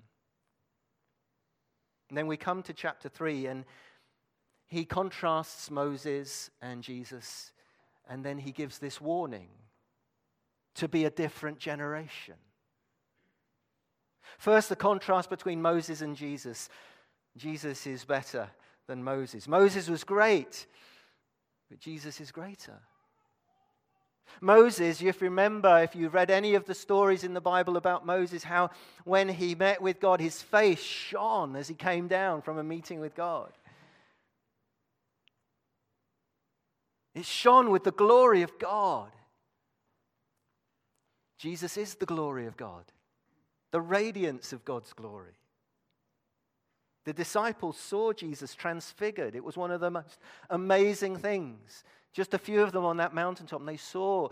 And 2.10 2.18
then 2.18 2.26
we 2.26 2.36
come 2.36 2.62
to 2.64 2.74
chapter 2.74 3.08
3, 3.08 3.46
and 3.46 3.64
he 4.66 4.84
contrasts 4.84 5.70
Moses 5.70 6.50
and 6.60 6.82
Jesus, 6.82 7.52
and 8.06 8.22
then 8.22 8.36
he 8.36 8.52
gives 8.52 8.80
this 8.80 9.00
warning 9.00 9.48
to 10.74 10.88
be 10.88 11.06
a 11.06 11.10
different 11.10 11.58
generation. 11.58 12.34
First, 14.36 14.68
the 14.68 14.76
contrast 14.76 15.30
between 15.30 15.62
Moses 15.62 16.02
and 16.02 16.14
Jesus. 16.14 16.68
Jesus 17.34 17.86
is 17.86 18.04
better 18.04 18.50
than 18.86 19.02
Moses. 19.02 19.48
Moses 19.48 19.88
was 19.88 20.04
great. 20.04 20.66
But 21.68 21.80
Jesus 21.80 22.20
is 22.20 22.30
greater. 22.30 22.80
Moses, 24.40 25.00
if 25.00 25.20
you 25.22 25.28
remember, 25.28 25.82
if 25.82 25.94
you've 25.94 26.14
read 26.14 26.30
any 26.30 26.54
of 26.54 26.66
the 26.66 26.74
stories 26.74 27.24
in 27.24 27.34
the 27.34 27.40
Bible 27.40 27.76
about 27.76 28.04
Moses, 28.04 28.44
how 28.44 28.70
when 29.04 29.28
he 29.28 29.54
met 29.54 29.80
with 29.80 30.00
God, 30.00 30.20
his 30.20 30.42
face 30.42 30.82
shone 30.82 31.56
as 31.56 31.68
he 31.68 31.74
came 31.74 32.06
down 32.06 32.42
from 32.42 32.58
a 32.58 32.64
meeting 32.64 33.00
with 33.00 33.14
God. 33.14 33.52
It 37.14 37.24
shone 37.24 37.70
with 37.70 37.84
the 37.84 37.92
glory 37.92 38.42
of 38.42 38.58
God. 38.58 39.10
Jesus 41.38 41.76
is 41.76 41.94
the 41.94 42.06
glory 42.06 42.46
of 42.46 42.56
God, 42.56 42.84
the 43.70 43.80
radiance 43.80 44.52
of 44.52 44.64
God's 44.64 44.92
glory. 44.92 45.38
The 47.06 47.12
disciples 47.12 47.78
saw 47.78 48.12
Jesus 48.12 48.56
transfigured. 48.56 49.36
It 49.36 49.44
was 49.44 49.56
one 49.56 49.70
of 49.70 49.80
the 49.80 49.92
most 49.92 50.18
amazing 50.50 51.16
things. 51.16 51.84
Just 52.12 52.34
a 52.34 52.38
few 52.38 52.62
of 52.62 52.72
them 52.72 52.84
on 52.84 52.96
that 52.96 53.14
mountaintop, 53.14 53.60
and 53.60 53.68
they 53.68 53.76
saw 53.76 54.28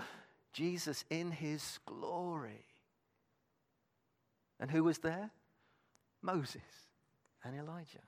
Jesus 0.52 1.04
in 1.08 1.30
his 1.30 1.78
glory. 1.86 2.66
And 4.58 4.72
who 4.72 4.82
was 4.82 4.98
there? 4.98 5.30
Moses 6.20 6.62
and 7.44 7.54
Elijah. 7.56 7.98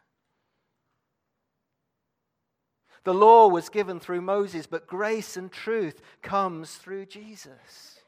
The 3.05 3.15
law 3.15 3.47
was 3.47 3.69
given 3.69 4.01
through 4.01 4.23
Moses, 4.23 4.67
but 4.67 4.89
grace 4.89 5.37
and 5.37 5.53
truth 5.53 6.01
comes 6.23 6.75
through 6.75 7.07
Jesus. 7.07 8.01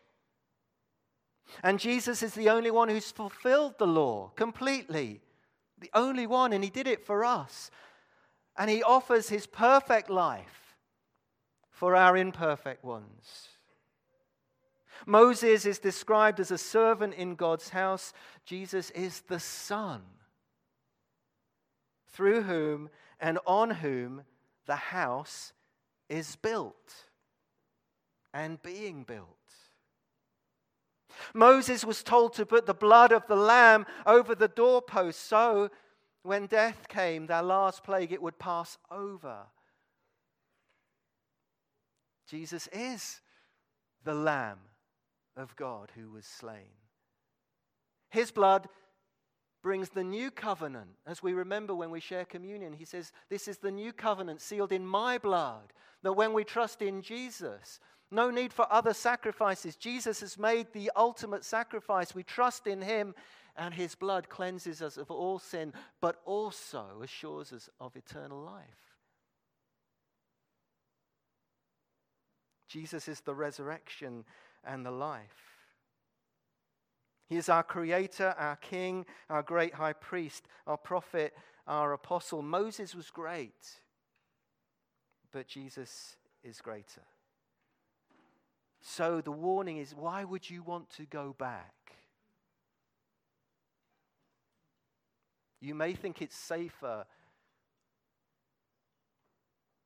And 1.62 1.79
Jesus 1.79 2.21
is 2.25 2.35
the 2.35 2.50
only 2.50 2.73
one 2.73 2.88
who's 2.88 3.12
fulfilled 3.12 3.79
the 3.79 3.87
law 3.87 4.33
completely 4.35 5.21
the 5.81 5.91
only 5.95 6.27
one, 6.27 6.53
and 6.53 6.63
He 6.63 6.71
did 6.71 6.87
it 6.87 7.05
for 7.05 7.25
us. 7.25 7.71
And 8.57 8.71
He 8.71 8.83
offers 8.83 9.29
His 9.29 9.47
perfect 9.47 10.11
life 10.11 10.77
for 11.71 11.95
our 11.95 12.17
imperfect 12.17 12.85
ones. 12.85 13.49
Moses 15.07 15.65
is 15.65 15.79
described 15.79 16.41
as 16.41 16.51
a 16.51 16.59
servant 16.59 17.15
in 17.15 17.37
God's 17.37 17.69
house. 17.69 18.13
Jesus 18.45 18.91
is 18.91 19.21
the 19.23 19.39
Son, 19.39 20.03
through 22.09 22.43
whom 22.43 22.91
and 23.21 23.39
on 23.47 23.71
whom 23.71 24.23
the 24.67 24.77
house 24.77 25.53
is 26.09 26.37
built 26.37 27.07
and 28.35 28.61
being 28.63 29.05
built. 29.05 29.38
Moses 31.35 31.85
was 31.85 32.03
told 32.03 32.35
to 32.35 32.47
put 32.47 32.67
the 32.67 32.75
blood 32.75 33.13
of 33.13 33.27
the 33.27 33.37
lamb 33.37 33.87
over 34.07 34.35
the 34.35 34.49
doorpost 34.49 35.21
so 35.29 35.71
when 36.23 36.47
death 36.47 36.89
came, 36.89 37.27
that 37.27 37.45
last 37.45 37.83
plague, 37.83 38.13
it 38.13 38.21
would 38.21 38.39
pass 38.39 38.77
over. 38.91 39.47
Jesus 42.29 42.69
is 42.73 43.21
the 44.05 44.15
Lamb 44.15 44.59
of 45.37 45.57
God 45.57 45.91
who 45.95 46.11
was 46.11 46.27
slain. 46.27 46.77
His 48.11 48.31
blood 48.31 48.69
brings 49.63 49.89
the 49.89 50.05
new 50.05 50.31
covenant. 50.31 50.91
As 51.07 51.23
we 51.23 51.33
remember 51.33 51.75
when 51.75 51.91
we 51.91 52.01
share 52.01 52.25
communion, 52.25 52.75
he 52.75 52.85
says, 52.85 53.13
This 53.31 53.49
is 53.49 53.59
the 53.59 53.71
new 53.71 53.93
covenant 53.93 54.41
sealed 54.41 54.73
in 54.73 54.87
my 54.87 55.19
blood. 55.19 55.73
That 56.03 56.13
when 56.13 56.33
we 56.33 56.45
trust 56.45 56.83
in 56.83 57.03
Jesus, 57.03 57.81
no 58.11 58.31
need 58.31 58.53
for 58.53 58.71
other 58.73 58.95
sacrifices. 58.95 59.77
Jesus 59.77 60.21
has 60.21 60.38
made 60.38 60.73
the 60.73 60.91
ultimate 60.97 61.45
sacrifice. 61.45 62.15
We 62.15 62.23
trust 62.23 62.67
in 62.67 62.81
him, 62.81 63.15
and 63.57 63.75
his 63.75 63.95
blood 63.95 64.29
cleanses 64.29 64.81
us 64.81 64.97
of 64.97 65.11
all 65.11 65.38
sin, 65.38 65.73
but 66.00 66.21
also 66.25 66.87
assures 67.03 67.53
us 67.53 67.69
of 67.81 67.97
eternal 67.97 68.41
life. 68.41 68.65
Jesus 72.69 73.09
is 73.09 73.21
the 73.21 73.35
resurrection 73.35 74.25
and 74.65 74.85
the 74.85 74.91
life. 74.91 75.59
He 77.29 77.37
is 77.37 77.49
our 77.50 77.62
creator, 77.62 78.35
our 78.38 78.57
king, 78.57 79.05
our 79.29 79.43
great 79.43 79.75
high 79.75 79.93
priest, 79.93 80.47
our 80.67 80.79
prophet, 80.79 81.35
our 81.67 81.93
apostle. 81.93 82.41
Moses 82.41 82.95
was 82.95 83.11
great, 83.11 83.81
but 85.31 85.47
Jesus 85.47 86.17
is 86.43 86.61
greater. 86.62 87.03
So 88.81 89.21
the 89.21 89.33
warning 89.33 89.79
is 89.79 89.95
why 89.95 90.25
would 90.25 90.49
you 90.49 90.63
want 90.63 90.91
to 90.91 91.05
go 91.05 91.35
back? 91.39 91.75
You 95.61 95.75
may 95.75 95.95
think 95.95 96.23
it's 96.23 96.37
safer, 96.37 97.05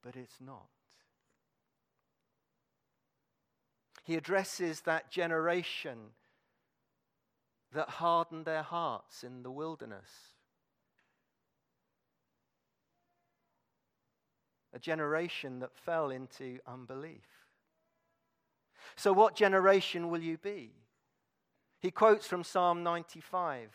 but 0.03 0.17
it's 0.17 0.41
not. 0.41 0.69
He 4.05 4.17
addresses 4.17 4.81
that 4.83 5.11
generation 5.11 5.99
that 7.73 7.89
hardened 7.89 8.45
their 8.45 8.63
hearts 8.63 9.25
in 9.25 9.43
the 9.43 9.51
wilderness. 9.51 10.11
A 14.75 14.79
generation 14.79 15.61
that 15.61 15.75
fell 15.75 16.11
into 16.11 16.59
unbelief. 16.67 17.42
So, 18.97 19.13
what 19.13 19.35
generation 19.35 20.11
will 20.11 20.23
you 20.23 20.39
be? 20.39 20.73
He 21.81 21.91
quotes 21.91 22.27
from 22.27 22.45
Psalm 22.45 22.83
95. 22.83 23.71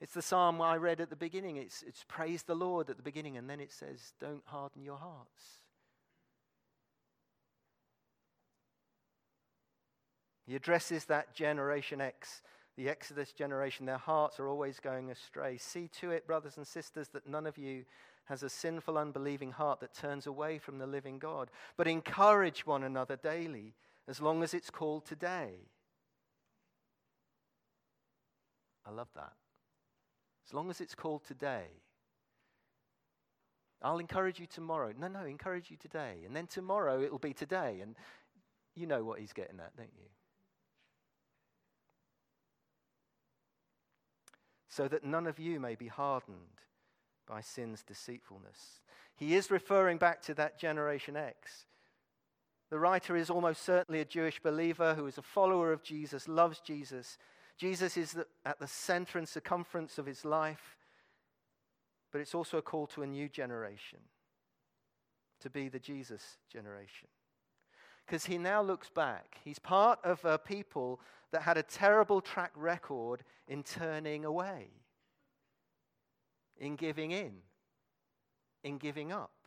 It's 0.00 0.14
the 0.14 0.22
psalm 0.22 0.60
I 0.60 0.76
read 0.76 1.00
at 1.00 1.10
the 1.10 1.16
beginning. 1.16 1.56
It's, 1.56 1.84
it's 1.86 2.04
praise 2.08 2.42
the 2.42 2.56
Lord 2.56 2.90
at 2.90 2.96
the 2.96 3.02
beginning, 3.04 3.36
and 3.36 3.48
then 3.48 3.60
it 3.60 3.70
says, 3.70 4.14
Don't 4.18 4.42
harden 4.46 4.82
your 4.84 4.96
hearts. 4.96 5.60
He 10.44 10.56
addresses 10.56 11.04
that 11.04 11.34
generation 11.34 12.00
X, 12.00 12.42
the 12.76 12.88
Exodus 12.88 13.32
generation. 13.32 13.86
Their 13.86 13.96
hearts 13.96 14.40
are 14.40 14.48
always 14.48 14.80
going 14.80 15.10
astray. 15.10 15.56
See 15.56 15.88
to 16.00 16.10
it, 16.10 16.26
brothers 16.26 16.56
and 16.56 16.66
sisters, 16.66 17.08
that 17.10 17.28
none 17.28 17.46
of 17.46 17.56
you 17.56 17.84
has 18.24 18.42
a 18.42 18.48
sinful, 18.48 18.98
unbelieving 18.98 19.52
heart 19.52 19.80
that 19.80 19.94
turns 19.94 20.26
away 20.26 20.58
from 20.58 20.78
the 20.78 20.86
living 20.86 21.18
God, 21.18 21.50
but 21.76 21.86
encourage 21.86 22.66
one 22.66 22.82
another 22.82 23.16
daily, 23.16 23.74
as 24.08 24.20
long 24.20 24.42
as 24.42 24.54
it's 24.54 24.70
called 24.70 25.06
today. 25.06 25.52
I 28.86 28.90
love 28.90 29.08
that. 29.14 29.32
As 30.46 30.54
long 30.54 30.70
as 30.70 30.80
it's 30.80 30.94
called 30.94 31.24
today. 31.24 31.66
I'll 33.80 33.98
encourage 33.98 34.38
you 34.38 34.46
tomorrow. 34.46 34.92
No, 34.98 35.08
no, 35.08 35.24
encourage 35.24 35.70
you 35.70 35.76
today. 35.76 36.22
And 36.24 36.34
then 36.34 36.46
tomorrow 36.46 37.02
it'll 37.02 37.18
be 37.18 37.32
today. 37.32 37.80
And 37.82 37.96
you 38.74 38.86
know 38.86 39.04
what 39.04 39.18
he's 39.18 39.32
getting 39.32 39.60
at, 39.60 39.76
don't 39.76 39.90
you? 39.96 40.08
So 44.68 44.88
that 44.88 45.04
none 45.04 45.26
of 45.26 45.38
you 45.38 45.60
may 45.60 45.74
be 45.74 45.88
hardened 45.88 46.62
by 47.26 47.40
sin's 47.40 47.82
deceitfulness. 47.82 48.80
He 49.14 49.34
is 49.34 49.50
referring 49.50 49.98
back 49.98 50.22
to 50.22 50.34
that 50.34 50.58
Generation 50.58 51.16
X. 51.16 51.66
The 52.72 52.78
writer 52.78 53.16
is 53.16 53.28
almost 53.28 53.66
certainly 53.66 54.00
a 54.00 54.06
Jewish 54.06 54.40
believer 54.40 54.94
who 54.94 55.06
is 55.06 55.18
a 55.18 55.22
follower 55.22 55.74
of 55.74 55.82
Jesus, 55.82 56.26
loves 56.26 56.58
Jesus, 56.58 57.18
Jesus 57.58 57.98
is 57.98 58.16
at 58.46 58.60
the 58.60 58.66
center 58.66 59.18
and 59.18 59.28
circumference 59.28 59.98
of 59.98 60.06
his 60.06 60.24
life, 60.24 60.78
but 62.10 62.22
it's 62.22 62.34
also 62.34 62.56
a 62.56 62.62
call 62.62 62.86
to 62.86 63.02
a 63.02 63.06
new 63.06 63.28
generation 63.28 63.98
to 65.40 65.50
be 65.50 65.68
the 65.68 65.78
Jesus 65.78 66.38
generation. 66.50 67.08
Because 68.06 68.24
he 68.24 68.38
now 68.38 68.62
looks 68.62 68.88
back. 68.88 69.36
He's 69.44 69.58
part 69.58 69.98
of 70.02 70.24
a 70.24 70.38
people 70.38 70.98
that 71.30 71.42
had 71.42 71.58
a 71.58 71.62
terrible 71.62 72.22
track 72.22 72.52
record 72.56 73.22
in 73.48 73.64
turning 73.64 74.24
away, 74.24 74.68
in 76.56 76.76
giving 76.76 77.10
in, 77.10 77.32
in 78.64 78.78
giving 78.78 79.12
up. 79.12 79.41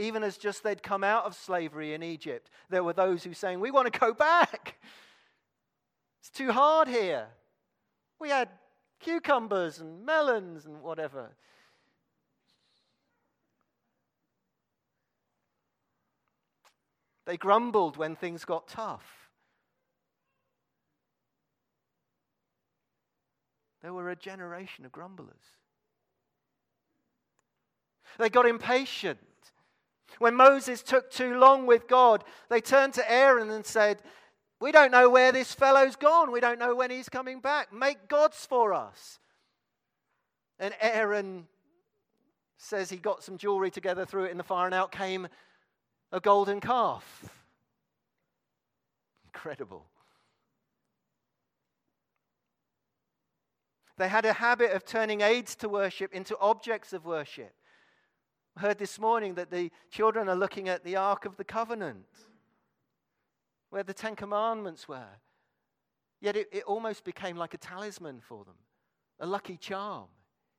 Even 0.00 0.22
as 0.22 0.38
just 0.38 0.62
they'd 0.62 0.82
come 0.82 1.04
out 1.04 1.26
of 1.26 1.34
slavery 1.34 1.92
in 1.92 2.02
Egypt, 2.02 2.48
there 2.70 2.82
were 2.82 2.94
those 2.94 3.22
who 3.22 3.30
were 3.30 3.34
saying, 3.34 3.60
We 3.60 3.70
want 3.70 3.92
to 3.92 3.98
go 3.98 4.14
back. 4.14 4.80
It's 6.20 6.30
too 6.30 6.52
hard 6.52 6.88
here. 6.88 7.26
We 8.18 8.30
had 8.30 8.48
cucumbers 8.98 9.78
and 9.78 10.06
melons 10.06 10.64
and 10.64 10.82
whatever. 10.82 11.30
They 17.26 17.36
grumbled 17.36 17.98
when 17.98 18.16
things 18.16 18.44
got 18.44 18.68
tough. 18.68 19.04
There 23.82 23.92
were 23.92 24.10
a 24.10 24.16
generation 24.16 24.86
of 24.86 24.92
grumblers. 24.92 25.36
They 28.18 28.30
got 28.30 28.46
impatient. 28.46 29.18
When 30.18 30.34
Moses 30.34 30.82
took 30.82 31.10
too 31.10 31.38
long 31.38 31.66
with 31.66 31.88
God, 31.88 32.24
they 32.48 32.60
turned 32.60 32.94
to 32.94 33.10
Aaron 33.10 33.50
and 33.50 33.64
said, 33.64 34.02
we 34.60 34.72
don't 34.72 34.90
know 34.90 35.08
where 35.08 35.32
this 35.32 35.54
fellow's 35.54 35.96
gone. 35.96 36.30
We 36.30 36.40
don't 36.40 36.58
know 36.58 36.74
when 36.74 36.90
he's 36.90 37.08
coming 37.08 37.40
back. 37.40 37.72
Make 37.72 38.08
gods 38.08 38.44
for 38.44 38.74
us. 38.74 39.18
And 40.58 40.74
Aaron 40.80 41.46
says 42.58 42.90
he 42.90 42.98
got 42.98 43.22
some 43.22 43.38
jewelry 43.38 43.70
together, 43.70 44.04
threw 44.04 44.24
it 44.24 44.30
in 44.30 44.36
the 44.36 44.44
fire, 44.44 44.66
and 44.66 44.74
out 44.74 44.92
came 44.92 45.28
a 46.12 46.20
golden 46.20 46.60
calf. 46.60 47.24
Incredible. 49.24 49.86
They 53.96 54.08
had 54.08 54.26
a 54.26 54.34
habit 54.34 54.72
of 54.72 54.84
turning 54.84 55.22
aids 55.22 55.54
to 55.56 55.68
worship 55.70 56.12
into 56.12 56.36
objects 56.38 56.92
of 56.92 57.06
worship. 57.06 57.54
Heard 58.56 58.78
this 58.78 58.98
morning 58.98 59.34
that 59.34 59.50
the 59.50 59.70
children 59.90 60.28
are 60.28 60.36
looking 60.36 60.68
at 60.68 60.84
the 60.84 60.96
Ark 60.96 61.24
of 61.24 61.36
the 61.36 61.44
Covenant 61.44 62.06
where 63.70 63.84
the 63.84 63.94
Ten 63.94 64.16
Commandments 64.16 64.88
were. 64.88 65.18
Yet 66.20 66.36
it, 66.36 66.48
it 66.52 66.64
almost 66.64 67.04
became 67.04 67.36
like 67.36 67.54
a 67.54 67.58
talisman 67.58 68.20
for 68.20 68.44
them, 68.44 68.56
a 69.18 69.26
lucky 69.26 69.56
charm, 69.56 70.08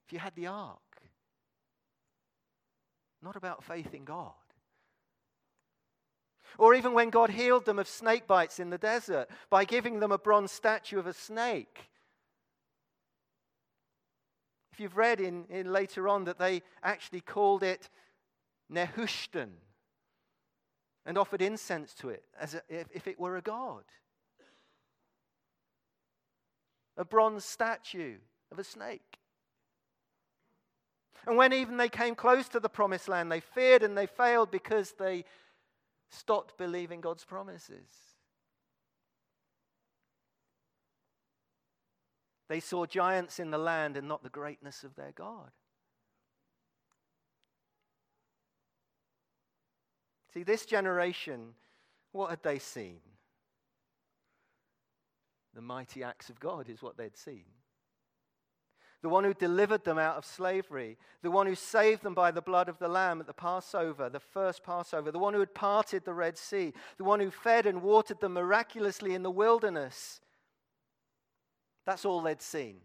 if 0.05 0.13
you 0.13 0.19
had 0.19 0.35
the 0.35 0.47
ark. 0.47 0.79
Not 3.21 3.35
about 3.35 3.63
faith 3.63 3.93
in 3.93 4.03
God. 4.03 4.31
Or 6.57 6.73
even 6.73 6.93
when 6.93 7.11
God 7.11 7.29
healed 7.29 7.65
them 7.65 7.79
of 7.79 7.87
snake 7.87 8.25
bites 8.25 8.59
in 8.59 8.71
the 8.71 8.77
desert 8.77 9.29
by 9.49 9.63
giving 9.63 9.99
them 9.99 10.11
a 10.11 10.17
bronze 10.17 10.51
statue 10.51 10.99
of 10.99 11.07
a 11.07 11.13
snake. 11.13 11.90
You've 14.81 14.97
read 14.97 15.21
in, 15.21 15.45
in 15.51 15.71
later 15.71 16.07
on 16.07 16.23
that 16.23 16.39
they 16.39 16.63
actually 16.81 17.21
called 17.21 17.61
it 17.61 17.87
Nehushtan, 18.73 19.51
and 21.05 21.17
offered 21.19 21.43
incense 21.43 21.93
to 21.95 22.09
it 22.09 22.23
as 22.39 22.55
a, 22.55 22.63
if, 22.67 22.87
if 22.91 23.07
it 23.07 23.19
were 23.19 23.37
a 23.37 23.43
god. 23.43 23.83
A 26.97 27.05
bronze 27.05 27.45
statue 27.45 28.15
of 28.51 28.57
a 28.57 28.63
snake. 28.63 29.19
And 31.27 31.37
when 31.37 31.53
even 31.53 31.77
they 31.77 31.89
came 31.89 32.15
close 32.15 32.49
to 32.49 32.59
the 32.59 32.67
promised 32.67 33.07
land, 33.07 33.31
they 33.31 33.39
feared 33.39 33.83
and 33.83 33.95
they 33.95 34.07
failed 34.07 34.49
because 34.49 34.93
they 34.97 35.25
stopped 36.09 36.57
believing 36.57 37.01
God's 37.01 37.23
promises. 37.23 38.10
They 42.51 42.59
saw 42.59 42.85
giants 42.85 43.39
in 43.39 43.49
the 43.49 43.57
land 43.57 43.95
and 43.95 44.09
not 44.09 44.23
the 44.23 44.29
greatness 44.29 44.83
of 44.83 44.93
their 44.97 45.13
God. 45.13 45.51
See, 50.33 50.43
this 50.43 50.65
generation, 50.65 51.53
what 52.11 52.29
had 52.29 52.43
they 52.43 52.59
seen? 52.59 52.99
The 55.53 55.61
mighty 55.61 56.03
acts 56.03 56.29
of 56.29 56.41
God 56.41 56.67
is 56.67 56.81
what 56.81 56.97
they'd 56.97 57.15
seen. 57.15 57.45
The 59.01 59.07
one 59.07 59.23
who 59.23 59.33
delivered 59.33 59.85
them 59.85 59.97
out 59.97 60.17
of 60.17 60.25
slavery, 60.25 60.97
the 61.21 61.31
one 61.31 61.47
who 61.47 61.55
saved 61.55 62.03
them 62.03 62.13
by 62.13 62.31
the 62.31 62.41
blood 62.41 62.67
of 62.67 62.79
the 62.79 62.89
Lamb 62.89 63.21
at 63.21 63.27
the 63.27 63.33
Passover, 63.33 64.09
the 64.09 64.19
first 64.19 64.61
Passover, 64.61 65.09
the 65.09 65.19
one 65.19 65.33
who 65.33 65.39
had 65.39 65.55
parted 65.55 66.03
the 66.03 66.13
Red 66.13 66.37
Sea, 66.37 66.73
the 66.97 67.05
one 67.05 67.21
who 67.21 67.31
fed 67.31 67.65
and 67.65 67.81
watered 67.81 68.19
them 68.19 68.33
miraculously 68.33 69.13
in 69.13 69.23
the 69.23 69.31
wilderness. 69.31 70.19
That's 71.85 72.05
all 72.05 72.21
they'd 72.21 72.41
seen. 72.41 72.77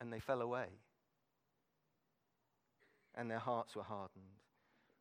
And 0.00 0.12
they 0.12 0.20
fell 0.20 0.42
away 0.42 0.66
and 3.14 3.30
their 3.30 3.38
hearts 3.38 3.76
were 3.76 3.82
hardened. 3.82 4.24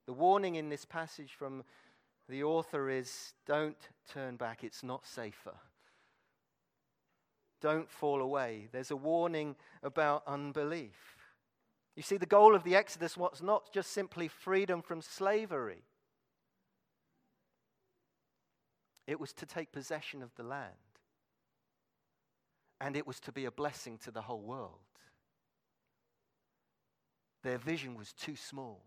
The 0.06 0.13
warning 0.13 0.56
in 0.56 0.69
this 0.69 0.86
passage 0.86 1.34
from 1.38 1.63
the 2.28 2.43
author 2.43 2.89
is 2.89 3.34
don't 3.45 3.78
turn 4.10 4.36
back, 4.36 4.63
it's 4.63 4.84
not 4.84 5.06
safer. 5.06 5.56
Don't 7.62 7.89
fall 7.89 8.21
away. 8.21 8.67
There's 8.71 8.91
a 8.91 8.95
warning 8.95 9.56
about 9.84 10.24
unbelief. 10.26 11.15
You 11.95 12.02
see, 12.02 12.17
the 12.17 12.26
goal 12.26 12.56
of 12.56 12.63
the 12.63 12.76
Exodus 12.76 13.15
was 13.15 13.41
not 13.41 13.71
just 13.71 13.91
simply 13.91 14.28
freedom 14.28 14.82
from 14.82 15.02
slavery, 15.02 15.84
it 19.12 19.19
was 19.19 19.34
to 19.34 19.45
take 19.45 19.74
possession 19.74 20.24
of 20.24 20.34
the 20.36 20.43
land, 20.43 20.71
and 22.80 22.95
it 22.95 23.06
was 23.06 23.19
to 23.19 23.34
be 23.34 23.43
a 23.43 23.52
blessing 23.52 23.97
to 23.97 24.10
the 24.10 24.21
whole 24.21 24.41
world. 24.41 24.80
Their 27.43 27.58
vision 27.58 27.95
was 27.95 28.13
too 28.13 28.38
small. 28.38 28.80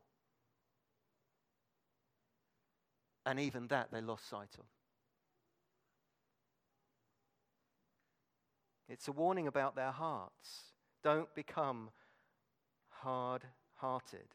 And 3.27 3.39
even 3.39 3.67
that 3.69 3.89
they 3.93 4.01
lost 4.01 4.27
sight 4.27 4.49
of. 4.59 4.65
It's 8.89 9.09
a 9.09 9.13
warning 9.13 9.47
about 9.47 9.77
their 9.77 9.91
hearts. 9.91 10.73
Don't 11.03 11.35
become 11.35 11.91
hard 12.89 13.43
hearted. 13.75 14.29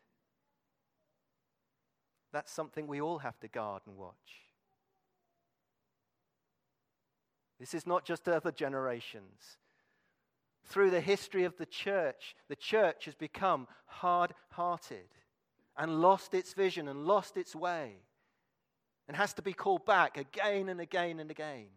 That's 2.32 2.52
something 2.52 2.86
we 2.86 3.02
all 3.02 3.18
have 3.20 3.40
to 3.40 3.48
guard 3.48 3.82
and 3.88 3.98
watch. 3.98 4.49
This 7.60 7.74
is 7.74 7.86
not 7.86 8.06
just 8.06 8.28
other 8.28 8.52
generations. 8.52 9.58
Through 10.66 10.92
the 10.92 11.02
history 11.02 11.44
of 11.44 11.58
the 11.58 11.66
church, 11.66 12.36
the 12.48 12.56
church 12.56 13.06
has 13.06 13.16
become 13.16 13.68
hard 13.86 14.34
hearted 14.52 15.10
and 15.78 16.02
lost 16.02 16.34
its 16.34 16.54
vision 16.54 16.88
and 16.88 17.06
lost 17.06 17.38
its 17.38 17.56
way 17.56 17.96
and 19.08 19.18
has 19.18 19.34
to 19.34 19.42
be 19.42 19.54
called 19.54 19.86
back 19.86 20.18
again 20.18 20.70
and 20.70 20.80
again 20.80 21.20
and 21.20 21.32
again. 21.32 21.68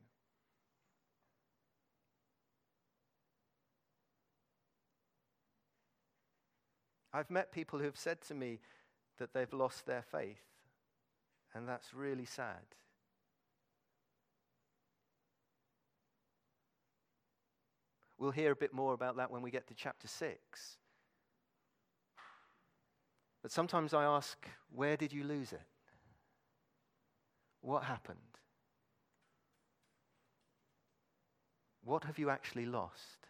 I've 7.15 7.31
met 7.31 7.53
people 7.53 7.79
who 7.79 7.85
have 7.85 7.99
said 7.99 8.23
to 8.23 8.35
me 8.35 8.61
that 9.19 9.35
they've 9.35 9.53
lost 9.53 9.87
their 9.87 10.03
faith, 10.03 10.43
and 11.55 11.69
that's 11.69 11.93
really 11.93 12.25
sad. 12.25 12.65
We'll 18.23 18.31
hear 18.31 18.53
a 18.53 18.57
bit 18.57 18.73
more 18.73 18.95
about 18.95 19.17
that 19.17 19.33
when 19.33 19.43
we 19.43 19.51
get 19.51 19.67
to 19.67 19.75
chapter 19.75 20.07
6. 20.07 20.77
But 23.43 23.51
sometimes 23.51 23.93
I 23.93 24.05
ask, 24.05 24.47
where 24.73 24.97
did 24.97 25.13
you 25.13 25.25
lose 25.25 25.53
it? 25.53 25.67
What 27.63 27.83
happened? 27.83 28.19
What 31.85 32.05
have 32.05 32.17
you 32.17 32.31
actually 32.31 32.65
lost? 32.65 33.27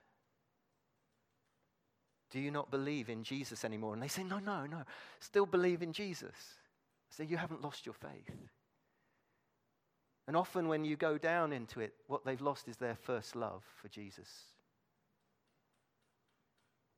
Do 2.30 2.38
you 2.38 2.50
not 2.50 2.70
believe 2.70 3.08
in 3.08 3.24
Jesus 3.24 3.64
anymore? 3.64 3.94
And 3.94 4.02
they 4.02 4.08
say, 4.08 4.22
No, 4.22 4.40
no, 4.40 4.66
no. 4.66 4.82
Still 5.20 5.46
believe 5.46 5.80
in 5.80 5.94
Jesus. 5.94 6.34
I 7.10 7.16
say, 7.16 7.24
You 7.24 7.38
haven't 7.38 7.62
lost 7.62 7.86
your 7.86 7.94
faith. 7.94 8.36
And 10.28 10.36
often 10.36 10.68
when 10.68 10.84
you 10.84 10.96
go 10.96 11.16
down 11.16 11.50
into 11.54 11.80
it, 11.80 11.94
what 12.08 12.26
they've 12.26 12.42
lost 12.42 12.68
is 12.68 12.76
their 12.76 12.96
first 12.96 13.34
love 13.34 13.64
for 13.80 13.88
Jesus, 13.88 14.51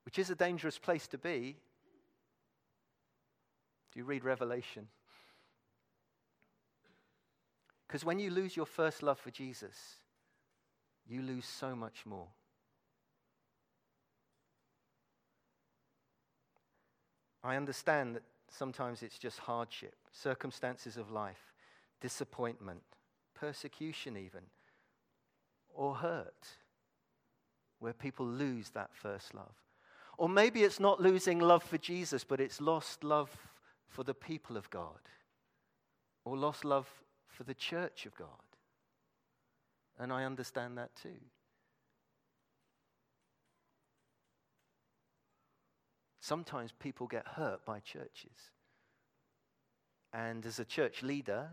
which 0.04 0.18
is 0.18 0.30
a 0.30 0.34
dangerous 0.34 0.78
place 0.78 1.06
to 1.08 1.18
be. 1.18 1.56
Do 3.92 3.98
you 3.98 4.04
read 4.04 4.24
Revelation? 4.24 4.88
Because 7.86 8.04
when 8.04 8.18
you 8.18 8.30
lose 8.30 8.56
your 8.56 8.66
first 8.66 9.02
love 9.02 9.18
for 9.18 9.30
Jesus, 9.30 9.76
you 11.06 11.22
lose 11.22 11.46
so 11.46 11.76
much 11.76 12.04
more. 12.04 12.26
I 17.42 17.56
understand 17.56 18.16
that 18.16 18.22
sometimes 18.50 19.02
it's 19.02 19.18
just 19.18 19.38
hardship, 19.38 19.94
circumstances 20.12 20.96
of 20.96 21.10
life, 21.10 21.52
disappointment, 22.00 22.82
persecution, 23.34 24.16
even, 24.16 24.40
or 25.74 25.94
hurt, 25.94 26.48
where 27.80 27.92
people 27.92 28.26
lose 28.26 28.70
that 28.70 28.90
first 28.94 29.34
love. 29.34 29.63
Or 30.16 30.28
maybe 30.28 30.62
it's 30.62 30.80
not 30.80 31.00
losing 31.00 31.40
love 31.40 31.62
for 31.62 31.78
Jesus, 31.78 32.24
but 32.24 32.40
it's 32.40 32.60
lost 32.60 33.02
love 33.02 33.30
for 33.88 34.04
the 34.04 34.14
people 34.14 34.56
of 34.56 34.70
God, 34.70 35.00
or 36.24 36.36
lost 36.36 36.64
love 36.64 36.88
for 37.26 37.44
the 37.44 37.54
church 37.54 38.06
of 38.06 38.14
God. 38.16 38.28
And 39.98 40.12
I 40.12 40.24
understand 40.24 40.78
that 40.78 40.90
too. 41.00 41.20
Sometimes 46.20 46.72
people 46.72 47.06
get 47.06 47.26
hurt 47.26 47.64
by 47.64 47.80
churches. 47.80 48.50
And 50.12 50.46
as 50.46 50.58
a 50.58 50.64
church 50.64 51.02
leader, 51.02 51.50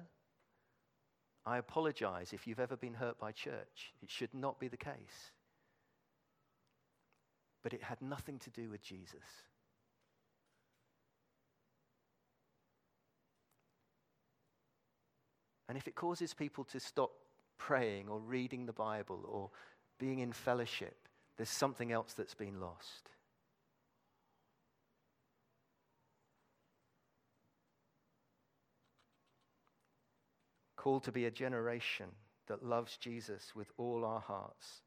I 1.46 1.58
apologize 1.58 2.32
if 2.32 2.48
you've 2.48 2.60
ever 2.60 2.78
been 2.78 2.94
hurt 2.94 3.20
by 3.20 3.32
church. 3.32 3.94
It 4.02 4.10
should 4.10 4.34
not 4.34 4.60
be 4.60 4.68
the 4.68 4.78
case. 4.78 5.32
But 7.64 7.74
it 7.74 7.84
had 7.84 8.02
nothing 8.02 8.40
to 8.40 8.50
do 8.50 8.70
with 8.70 8.82
Jesus. 8.82 9.20
And 15.70 15.78
if 15.78 15.88
it 15.88 15.96
causes 15.96 16.34
people 16.34 16.64
to 16.66 16.80
stop 16.80 17.12
praying 17.58 18.10
or 18.10 18.20
reading 18.20 18.66
the 18.66 18.74
Bible 18.74 19.24
or 19.26 19.52
being 20.00 20.20
in 20.20 20.34
fellowship, 20.34 21.08
there's 21.38 21.50
something 21.50 21.92
else 21.92 22.14
that's 22.14 22.34
been 22.34 22.60
lost. 22.60 23.10
called 30.82 31.04
to 31.04 31.12
be 31.12 31.26
a 31.26 31.32
generation 31.32 32.08
that 32.48 32.66
loves 32.66 32.98
Jesus 32.98 33.54
with 33.56 33.72
all 33.78 34.04
our 34.04 34.20
hearts, 34.20 34.82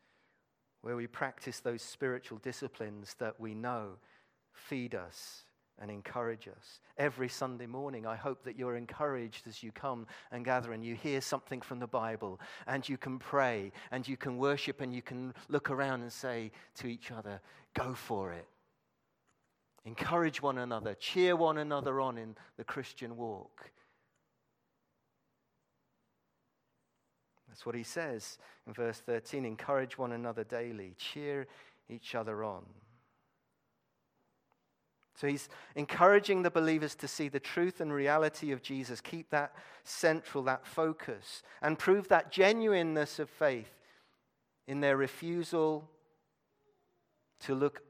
where 0.85 0.97
we 0.97 1.07
practice 1.07 1.61
those 1.61 1.81
spiritual 1.81 2.37
disciplines 2.37 3.15
that 3.19 3.41
we 3.41 3.55
know 3.55 3.93
feed 4.53 4.95
us 4.95 5.45
and 5.81 5.91
encourage 5.91 6.47
us. 6.47 6.81
Every 6.99 7.29
Sunday 7.29 7.65
morning, 7.65 8.07
I 8.07 8.17
hope 8.17 8.45
that 8.45 8.59
you're 8.59 8.77
encouraged 8.77 9.47
as 9.49 9.63
you 9.63 9.73
come 9.73 10.07
and 10.31 10.45
gather 10.45 10.75
and 10.75 10.85
you 10.85 10.95
hear 10.95 11.23
something 11.23 11.63
from 11.63 11.79
the 11.79 11.87
Bible 11.87 12.39
and 12.67 12.87
you 12.87 12.99
can 12.99 13.19
pray 13.19 13.73
and 13.91 14.07
you 14.07 14.19
can 14.19 14.37
worship 14.37 14.83
and 14.83 14.95
you 14.95 15.01
can 15.01 15.33
look 15.49 15.71
around 15.71 16.03
and 16.03 16.13
say 16.13 16.53
to 16.77 16.87
each 16.87 17.11
other, 17.11 17.41
Go 17.73 17.95
for 17.95 18.33
it. 18.33 18.47
Encourage 19.87 20.43
one 20.43 20.59
another, 20.59 20.95
cheer 20.95 21.35
one 21.35 21.57
another 21.57 21.99
on 21.99 22.19
in 22.19 22.37
the 22.59 22.65
Christian 22.65 23.17
walk. 23.17 23.71
That's 27.55 27.65
what 27.65 27.77
he 27.77 27.85
says 27.85 28.37
in 28.67 28.73
verse 28.73 28.99
13 28.99 29.45
encourage 29.45 29.97
one 29.97 30.11
another 30.11 30.43
daily, 30.43 30.97
cheer 30.99 31.47
each 31.89 32.17
other 32.17 32.43
on. 32.43 32.65
So 35.15 35.29
he's 35.29 35.49
encouraging 35.77 36.43
the 36.43 36.51
believers 36.51 36.97
to 36.97 37.07
see 37.07 37.29
the 37.29 37.39
truth 37.39 37.81
and 37.81 37.93
reality 37.93 38.51
of 38.51 38.61
Jesus, 38.61 39.01
keep 39.01 39.31
that 39.31 39.55
central, 39.85 40.43
that 40.45 40.67
focus, 40.67 41.45
and 41.63 41.79
prove 41.79 42.09
that 42.09 42.33
genuineness 42.33 43.21
of 43.21 43.31
faith 43.31 43.71
in 44.67 44.81
their 44.81 44.97
refusal 44.97 45.89
to 47.43 47.55
look 47.55 47.83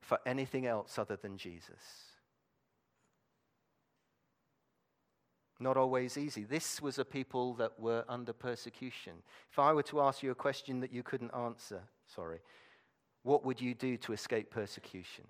for 0.00 0.18
anything 0.24 0.64
else 0.64 0.98
other 0.98 1.16
than 1.16 1.36
Jesus. 1.36 2.09
Not 5.60 5.76
always 5.76 6.16
easy. 6.16 6.44
This 6.44 6.80
was 6.80 6.98
a 6.98 7.04
people 7.04 7.54
that 7.54 7.78
were 7.78 8.04
under 8.08 8.32
persecution. 8.32 9.14
If 9.50 9.58
I 9.58 9.72
were 9.72 9.82
to 9.84 10.00
ask 10.00 10.22
you 10.22 10.30
a 10.30 10.34
question 10.34 10.80
that 10.80 10.92
you 10.92 11.02
couldn't 11.02 11.34
answer, 11.34 11.82
sorry, 12.06 12.38
what 13.22 13.44
would 13.44 13.60
you 13.60 13.74
do 13.74 13.96
to 13.98 14.12
escape 14.12 14.50
persecution? 14.50 15.24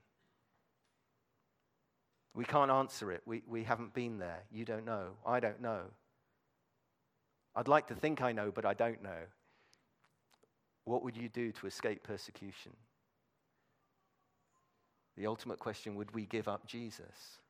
We 2.35 2.45
can't 2.45 2.71
answer 2.71 3.11
it. 3.11 3.23
We, 3.27 3.43
we 3.49 3.64
haven't 3.64 3.93
been 3.93 4.19
there. 4.19 4.45
You 4.53 4.64
don't 4.64 4.85
know. 4.85 5.09
I 5.27 5.40
don't 5.40 5.61
know. 5.61 5.83
I'd 7.57 7.69
like 7.69 7.88
to 7.88 7.95
think 7.95 8.23
I 8.23 8.31
know, 8.31 8.53
but 8.55 8.64
I 8.64 8.75
don't 8.75 9.03
know. 9.03 9.27
What 10.85 11.03
would 11.03 11.16
you 11.16 11.29
do 11.29 11.51
to 11.53 11.66
escape 11.66 12.05
persecution? 12.05 12.73
The 15.16 15.27
ultimate 15.27 15.59
question 15.59 15.97
would 15.97 16.14
we 16.14 16.25
give 16.27 16.47
up 16.47 16.66
Jesus? 16.66 17.40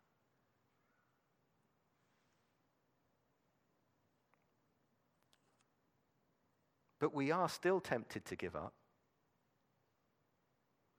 But 7.00 7.14
we 7.14 7.32
are 7.32 7.48
still 7.48 7.80
tempted 7.80 8.26
to 8.26 8.36
give 8.36 8.54
up. 8.54 8.74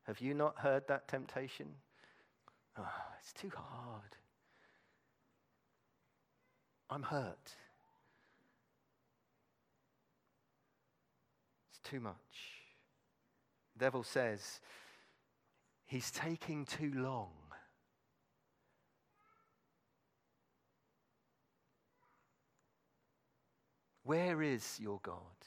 Have 0.07 0.19
you 0.19 0.33
not 0.33 0.57
heard 0.57 0.87
that 0.87 1.07
temptation? 1.07 1.67
Oh, 2.77 2.89
it's 3.19 3.31
too 3.33 3.51
hard. 3.55 4.17
I'm 6.89 7.03
hurt. 7.03 7.55
It's 11.69 11.79
too 11.83 11.99
much. 11.99 12.15
The 13.77 13.85
devil 13.85 14.03
says, 14.03 14.59
He's 15.85 16.09
taking 16.09 16.65
too 16.65 16.91
long. 16.95 17.29
Where 24.03 24.41
is 24.41 24.79
your 24.81 24.99
God? 25.03 25.40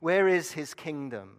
Where 0.00 0.28
is 0.28 0.52
his 0.52 0.74
kingdom? 0.74 1.36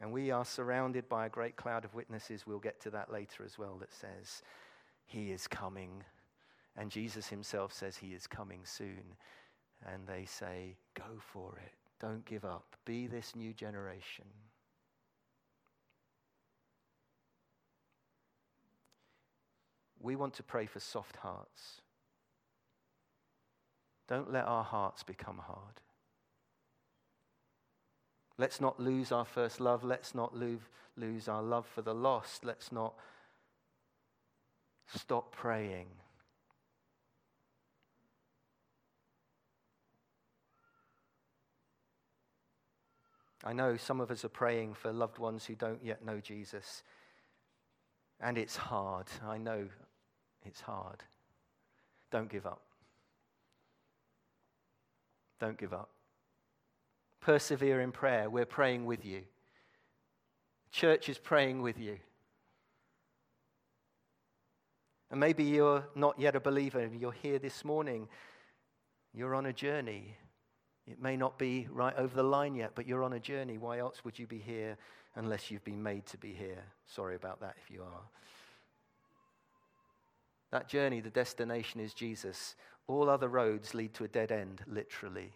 And 0.00 0.12
we 0.12 0.30
are 0.30 0.44
surrounded 0.44 1.08
by 1.08 1.26
a 1.26 1.30
great 1.30 1.56
cloud 1.56 1.84
of 1.84 1.94
witnesses. 1.94 2.46
We'll 2.46 2.58
get 2.58 2.80
to 2.82 2.90
that 2.90 3.10
later 3.10 3.44
as 3.44 3.58
well, 3.58 3.76
that 3.80 3.92
says, 3.92 4.42
He 5.06 5.32
is 5.32 5.48
coming. 5.48 6.04
And 6.76 6.90
Jesus 6.90 7.28
himself 7.28 7.72
says, 7.72 7.96
He 7.96 8.08
is 8.08 8.26
coming 8.26 8.60
soon. 8.64 9.16
And 9.86 10.06
they 10.06 10.26
say, 10.26 10.76
Go 10.94 11.18
for 11.18 11.58
it. 11.64 11.72
Don't 11.98 12.24
give 12.26 12.44
up. 12.44 12.76
Be 12.84 13.06
this 13.06 13.34
new 13.34 13.54
generation. 13.54 14.26
we 20.06 20.14
want 20.14 20.34
to 20.34 20.42
pray 20.44 20.66
for 20.66 20.78
soft 20.78 21.16
hearts. 21.16 21.80
Don't 24.08 24.32
let 24.32 24.46
our 24.46 24.62
hearts 24.62 25.02
become 25.02 25.38
hard. 25.38 25.80
Let's 28.38 28.60
not 28.60 28.78
lose 28.78 29.12
our 29.12 29.24
first 29.24 29.60
love. 29.60 29.82
Let's 29.82 30.14
not 30.14 30.36
lose, 30.36 31.28
our 31.28 31.42
love 31.42 31.66
for 31.66 31.82
the 31.82 31.94
lost. 31.94 32.44
Let's 32.44 32.70
not 32.70 32.94
stop 34.94 35.34
praying. 35.34 35.86
I 43.44 43.52
know 43.52 43.76
some 43.76 44.00
of 44.00 44.10
us 44.10 44.24
are 44.24 44.28
praying 44.28 44.74
for 44.74 44.92
loved 44.92 45.18
ones 45.18 45.46
who 45.46 45.54
don't 45.54 45.82
yet 45.82 46.04
know 46.04 46.20
Jesus. 46.20 46.82
And 48.20 48.36
it's 48.36 48.56
hard. 48.56 49.06
I 49.24 49.38
know 49.38 49.68
it's 50.44 50.60
hard. 50.60 51.04
Don't 52.10 52.28
give 52.28 52.44
up. 52.44 52.60
Don't 55.38 55.56
give 55.56 55.72
up. 55.72 55.90
Persevere 57.20 57.80
in 57.80 57.92
prayer. 57.92 58.30
We're 58.30 58.46
praying 58.46 58.86
with 58.86 59.04
you. 59.04 59.22
Church 60.70 61.08
is 61.08 61.18
praying 61.18 61.62
with 61.62 61.78
you. 61.78 61.98
And 65.10 65.20
maybe 65.20 65.44
you're 65.44 65.84
not 65.94 66.18
yet 66.18 66.36
a 66.36 66.40
believer 66.40 66.80
and 66.80 67.00
you're 67.00 67.12
here 67.12 67.38
this 67.38 67.64
morning. 67.64 68.08
You're 69.14 69.34
on 69.34 69.46
a 69.46 69.52
journey. 69.52 70.16
It 70.86 71.00
may 71.00 71.16
not 71.16 71.38
be 71.38 71.66
right 71.70 71.94
over 71.96 72.14
the 72.14 72.22
line 72.22 72.54
yet, 72.54 72.72
but 72.74 72.86
you're 72.86 73.02
on 73.02 73.12
a 73.12 73.20
journey. 73.20 73.58
Why 73.58 73.78
else 73.78 74.04
would 74.04 74.18
you 74.18 74.26
be 74.26 74.38
here 74.38 74.76
unless 75.14 75.50
you've 75.50 75.64
been 75.64 75.82
made 75.82 76.06
to 76.06 76.18
be 76.18 76.32
here? 76.32 76.62
Sorry 76.86 77.16
about 77.16 77.40
that 77.40 77.56
if 77.64 77.70
you 77.70 77.82
are. 77.82 78.02
That 80.52 80.68
journey, 80.68 81.00
the 81.00 81.10
destination 81.10 81.80
is 81.80 81.92
Jesus. 81.92 82.54
All 82.86 83.08
other 83.08 83.28
roads 83.28 83.74
lead 83.74 83.94
to 83.94 84.04
a 84.04 84.08
dead 84.08 84.30
end, 84.30 84.62
literally. 84.66 85.32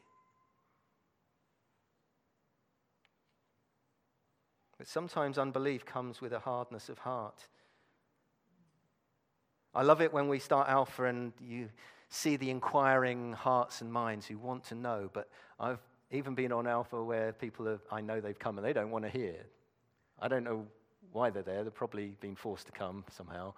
But 4.80 4.88
sometimes 4.88 5.36
unbelief 5.36 5.84
comes 5.84 6.22
with 6.22 6.32
a 6.32 6.38
hardness 6.38 6.88
of 6.88 6.96
heart. 6.96 7.46
I 9.74 9.82
love 9.82 10.00
it 10.00 10.10
when 10.10 10.26
we 10.26 10.38
start 10.38 10.70
Alpha 10.70 11.04
and 11.04 11.34
you 11.38 11.68
see 12.08 12.36
the 12.36 12.48
inquiring 12.48 13.34
hearts 13.34 13.82
and 13.82 13.92
minds 13.92 14.26
who 14.26 14.38
want 14.38 14.64
to 14.64 14.74
know. 14.74 15.10
But 15.12 15.28
I've 15.58 15.80
even 16.10 16.34
been 16.34 16.50
on 16.50 16.66
Alpha 16.66 17.04
where 17.04 17.34
people 17.34 17.66
have, 17.66 17.82
I 17.92 18.00
know 18.00 18.22
they've 18.22 18.38
come 18.38 18.56
and 18.56 18.66
they 18.66 18.72
don't 18.72 18.90
want 18.90 19.04
to 19.04 19.10
hear. 19.10 19.44
I 20.18 20.28
don't 20.28 20.44
know 20.44 20.66
why 21.12 21.28
they're 21.28 21.42
there. 21.42 21.62
They've 21.62 21.74
probably 21.74 22.16
been 22.18 22.34
forced 22.34 22.64
to 22.64 22.72
come 22.72 23.04
somehow. 23.10 23.52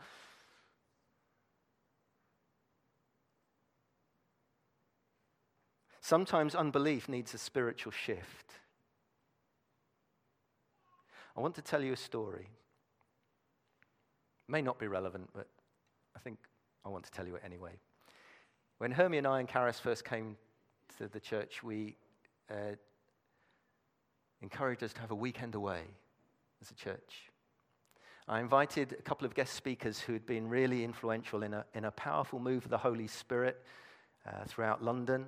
Sometimes 6.01 6.57
unbelief 6.57 7.09
needs 7.09 7.33
a 7.33 7.39
spiritual 7.39 7.93
shift. 7.93 8.55
I 11.37 11.41
want 11.41 11.55
to 11.55 11.63
tell 11.63 11.83
you 11.83 11.93
a 11.93 11.97
story. 11.97 12.49
It 14.49 14.53
may 14.53 14.63
not 14.63 14.79
be 14.79 14.87
relevant, 14.87 15.31
but 15.35 15.49
I 16.15 16.19
think 16.19 16.39
I 16.85 16.89
want 16.89 17.05
to 17.05 17.11
tell 17.11 17.27
you 17.27 17.37
it 17.37 17.43
anyway. 17.45 17.73
When 18.79 18.91
Hermie 18.91 19.19
and 19.19 19.27
I 19.27 19.41
and 19.41 19.49
Karis 19.49 19.81
first 19.81 20.05
came 20.05 20.37
to 20.99 21.09
the 21.09 21.21
church, 21.21 21.63
we 21.63 21.97
uh, 22.51 22.75
encouraged 24.43 24.83
us 24.83 24.93
to 24.95 25.01
have 25.01 25.11
a 25.11 25.15
weekend 25.15 25.55
away 25.55 25.83
as 26.61 26.71
a 26.71 26.75
church. 26.75 27.31
I 28.29 28.41
invited 28.41 28.95
a 28.99 29.03
couple 29.03 29.27
of 29.27 29.35
guest 29.35 29.55
speakers 29.55 30.01
who 30.01 30.13
had 30.13 30.27
been 30.27 30.49
really 30.49 30.85
influential 30.85 31.43
in 31.43 31.55
a, 31.55 31.65
in 31.75 31.85
a 31.85 31.91
powerful 31.91 32.39
move 32.39 32.65
of 32.65 32.71
the 32.71 32.79
Holy 32.79 33.07
Spirit 33.07 33.65
uh, 34.27 34.45
throughout 34.47 34.83
London. 34.83 35.27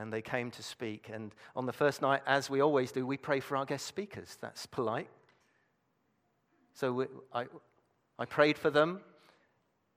And 0.00 0.12
they 0.12 0.22
came 0.22 0.52
to 0.52 0.62
speak. 0.62 1.10
And 1.12 1.34
on 1.56 1.66
the 1.66 1.72
first 1.72 2.02
night, 2.02 2.22
as 2.24 2.48
we 2.48 2.60
always 2.60 2.92
do, 2.92 3.04
we 3.04 3.16
pray 3.16 3.40
for 3.40 3.56
our 3.56 3.64
guest 3.64 3.84
speakers. 3.84 4.38
That's 4.40 4.64
polite. 4.64 5.08
So 6.72 6.92
we, 6.92 7.06
I, 7.34 7.46
I 8.16 8.24
prayed 8.24 8.56
for 8.56 8.70
them, 8.70 9.00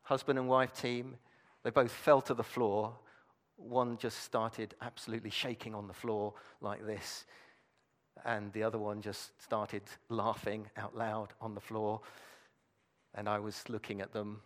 husband 0.02 0.40
and 0.40 0.48
wife 0.50 0.74
team. 0.74 1.18
They 1.62 1.70
both 1.70 1.92
fell 1.92 2.20
to 2.22 2.34
the 2.34 2.44
floor. 2.44 2.96
One 3.58 3.98
just 3.98 4.24
started 4.24 4.74
absolutely 4.82 5.30
shaking 5.30 5.76
on 5.76 5.88
the 5.88 5.94
floor 5.94 6.34
like 6.62 6.84
this, 6.84 7.28
and 8.26 8.52
the 8.54 8.64
other 8.64 8.80
one 8.80 9.04
just 9.04 9.40
started 9.40 9.84
laughing 10.10 10.68
out 10.78 10.98
loud 10.98 11.34
on 11.40 11.54
the 11.54 11.62
floor. 11.62 12.02
And 13.14 13.30
I 13.30 13.38
was 13.38 13.70
looking 13.70 14.02
at 14.02 14.14
them 14.14 14.42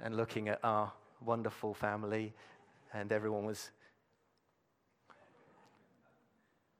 and 0.00 0.16
looking 0.16 0.48
at 0.48 0.60
our 0.64 0.90
wonderful 1.22 1.74
family, 1.74 2.32
and 2.94 3.12
everyone 3.12 3.44
was. 3.44 3.70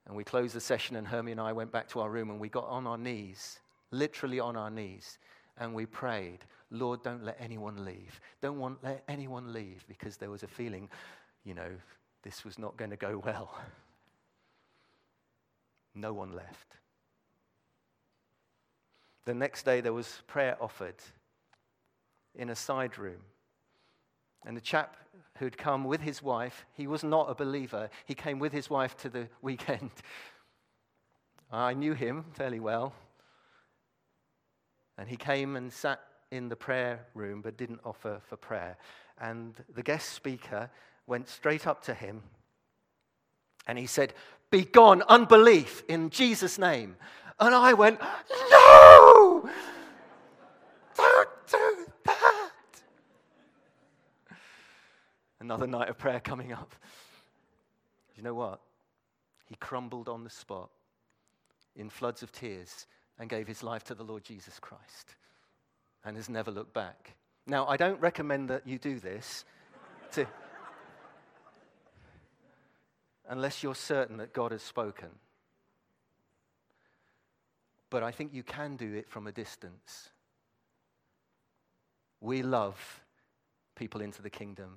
And 0.09 0.17
we 0.17 0.25
closed 0.25 0.55
the 0.55 0.61
session, 0.61 0.97
and 0.97 1.07
Hermie 1.07 1.33
and 1.33 1.41
I 1.41 1.53
went 1.53 1.71
back 1.71 1.89
to 1.91 2.01
our 2.01 2.11
room 2.11 2.31
and 2.31 2.41
we 2.41 2.49
got 2.49 2.65
on 2.65 2.87
our 2.87 2.99
knees, 2.99 3.61
literally 3.91 4.41
on 4.41 4.57
our 4.57 4.71
knees, 4.71 5.19
and 5.59 5.75
we 5.75 5.87
prayed 5.87 6.41
Lord, 6.71 7.03
don't 7.03 7.25
let 7.25 7.39
anyone 7.41 7.85
leave. 7.85 8.21
Don't 8.43 8.59
want 8.59 8.85
let 8.85 9.03
anyone 9.09 9.53
leave 9.53 9.85
because 9.89 10.19
there 10.19 10.31
was 10.31 10.43
a 10.43 10.47
feeling, 10.47 10.89
you 11.45 11.55
know, 11.55 11.71
this 12.23 12.45
was 12.45 12.59
not 12.59 12.77
going 12.77 12.91
to 12.91 12.97
go 12.97 13.23
well. 13.25 13.55
No 15.95 16.13
one 16.13 16.33
left. 16.33 16.77
The 19.25 19.35
next 19.35 19.65
day, 19.65 19.81
there 19.81 19.93
was 19.93 20.23
prayer 20.29 20.57
offered 20.61 20.95
in 22.37 22.51
a 22.51 22.55
side 22.55 22.99
room. 22.99 23.21
And 24.47 24.57
the 24.57 24.61
chap 24.61 24.97
who'd 25.39 25.57
come 25.57 25.85
with 25.85 26.01
his 26.01 26.23
wife, 26.23 26.67
he 26.75 26.87
was 26.87 27.05
not 27.05 27.31
a 27.31 27.35
believer. 27.35 27.91
He 28.07 28.15
came 28.15 28.39
with 28.39 28.53
his 28.53 28.69
wife 28.69 28.97
to 28.99 29.09
the 29.09 29.29
weekend. 29.43 29.91
I 31.51 31.75
knew 31.75 31.95
him 31.95 32.25
fairly 32.33 32.61
well. 32.61 32.93
And 34.97 35.09
he 35.09 35.17
came 35.17 35.57
and 35.57 35.73
sat 35.73 36.01
in 36.31 36.49
the 36.49 36.57
prayer 36.57 37.07
room 37.15 37.41
but 37.41 37.57
didn't 37.57 37.81
offer 37.85 38.21
for 38.29 38.37
prayer. 38.37 38.77
And 39.21 39.55
the 39.75 39.83
guest 39.83 40.11
speaker 40.11 40.71
went 41.07 41.29
straight 41.29 41.67
up 41.67 41.83
to 41.85 41.95
him 41.95 42.23
and 43.69 43.79
he 43.79 43.87
said, 43.87 44.15
Be 44.51 44.65
gone, 44.65 45.03
unbelief, 45.03 45.85
in 45.89 46.11
Jesus' 46.11 46.59
name. 46.59 46.97
And 47.39 47.55
I 47.55 47.75
went, 47.75 48.01
No! 48.51 49.49
Don't 50.97 51.29
do 51.51 51.87
that! 52.07 52.51
Another 55.41 55.67
night 55.67 55.89
of 55.89 55.99
prayer 55.99 56.21
coming 56.21 56.53
up. 56.53 56.75
You 58.17 58.23
know 58.23 58.35
what? 58.35 58.61
He 59.47 59.55
crumbled 59.55 60.09
on 60.09 60.25
the 60.25 60.31
spot 60.31 60.71
in 61.77 61.89
floods 61.89 62.23
of 62.23 62.33
tears 62.33 62.87
and 63.19 63.31
gave 63.31 63.47
his 63.47 63.63
life 63.63 63.85
to 63.85 63.95
the 63.95 64.03
Lord 64.03 64.25
Jesus 64.25 64.59
Christ 64.59 65.15
and 66.05 66.17
has 66.17 66.29
never 66.29 66.51
looked 66.51 66.75
back. 66.75 67.15
Now, 67.47 67.67
I 67.67 67.77
don't 67.77 68.01
recommend 68.01 68.51
that 68.51 68.67
you 68.67 68.79
do 68.79 68.99
this 68.99 69.45
to, 70.13 70.27
unless 73.29 73.63
you're 73.63 73.75
certain 73.75 74.19
that 74.19 74.33
God 74.33 74.53
has 74.53 74.63
spoken. 74.63 75.09
But 77.91 78.03
I 78.03 78.11
think 78.11 78.35
you 78.35 78.43
can 78.43 78.77
do 78.77 78.95
it 78.95 79.09
from 79.09 79.27
a 79.27 79.33
distance. 79.33 80.11
We 82.21 82.43
love 82.43 83.03
people 83.77 84.01
into 84.01 84.21
the 84.21 84.31
kingdom, 84.31 84.77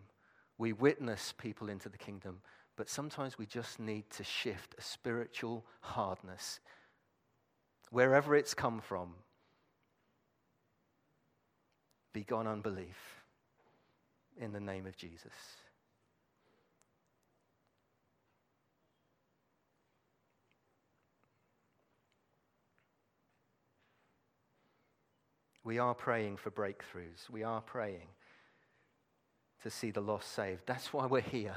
we 0.62 0.74
witness 0.74 1.34
people 1.40 1.70
into 1.70 1.90
the 1.90 1.98
kingdom, 1.98 2.38
but 2.76 2.88
sometimes 2.88 3.36
we 3.36 3.48
just 3.48 3.80
need 3.80 4.08
to 4.12 4.24
shift 4.24 4.76
a 4.78 4.82
spiritual 4.84 5.66
hardness. 5.80 6.60
Wherever 7.90 8.36
it's 8.36 8.54
come 8.54 8.80
from, 8.80 9.16
be 12.14 12.24
gone 12.24 12.46
unbelief 12.46 13.24
in 14.40 14.54
the 14.54 14.60
name 14.60 14.86
of 14.86 14.96
Jesus. 14.96 15.34
We 25.64 25.80
are 25.80 25.96
praying 25.96 26.38
for 26.38 26.52
breakthroughs. 26.52 27.32
We 27.32 27.42
are 27.42 27.62
praying 27.62 28.10
to 29.64 29.70
see 29.70 29.92
the 29.92 30.02
lost 30.02 30.34
saved. 30.34 30.62
That's 30.66 30.92
why 30.92 31.06
we're 31.06 31.22
here. 31.22 31.56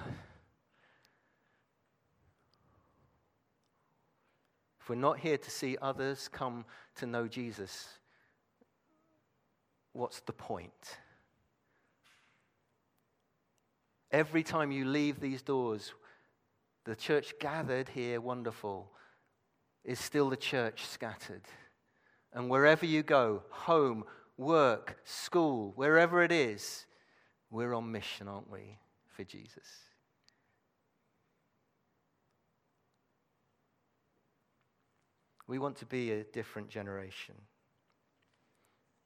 If 4.81 4.89
we're 4.91 4.97
not 4.97 5.19
here 5.19 5.39
to 5.39 5.51
see 5.51 5.79
others 5.81 6.29
come 6.29 6.67
to 6.97 7.07
know 7.07 7.27
Jesus, 7.27 7.89
what's 9.93 10.21
the 10.21 10.33
point? 10.33 10.99
Every 14.11 14.43
time 14.43 14.71
you 14.71 14.85
leave 14.85 15.21
these 15.21 15.41
doors, 15.41 15.95
the 16.85 16.95
church 16.95 17.33
gathered 17.41 17.89
here, 17.89 18.21
wonderful, 18.21 18.93
is 19.85 19.99
still 19.99 20.29
the 20.29 20.37
church 20.37 20.85
scattered. 20.87 21.43
And 22.35 22.51
wherever 22.51 22.85
you 22.85 23.03
go, 23.03 23.43
home, 23.49 24.05
work, 24.37 24.99
school, 25.05 25.73
wherever 25.77 26.23
it 26.23 26.31
is, 26.31 26.85
we're 27.51 27.75
on 27.75 27.91
mission, 27.91 28.29
aren't 28.29 28.51
we, 28.51 28.79
for 29.17 29.25
Jesus? 29.25 29.67
We 35.47 35.59
want 35.59 35.77
to 35.77 35.87
be 35.87 36.13
a 36.13 36.25
different 36.25 36.69
generation. 36.69 37.35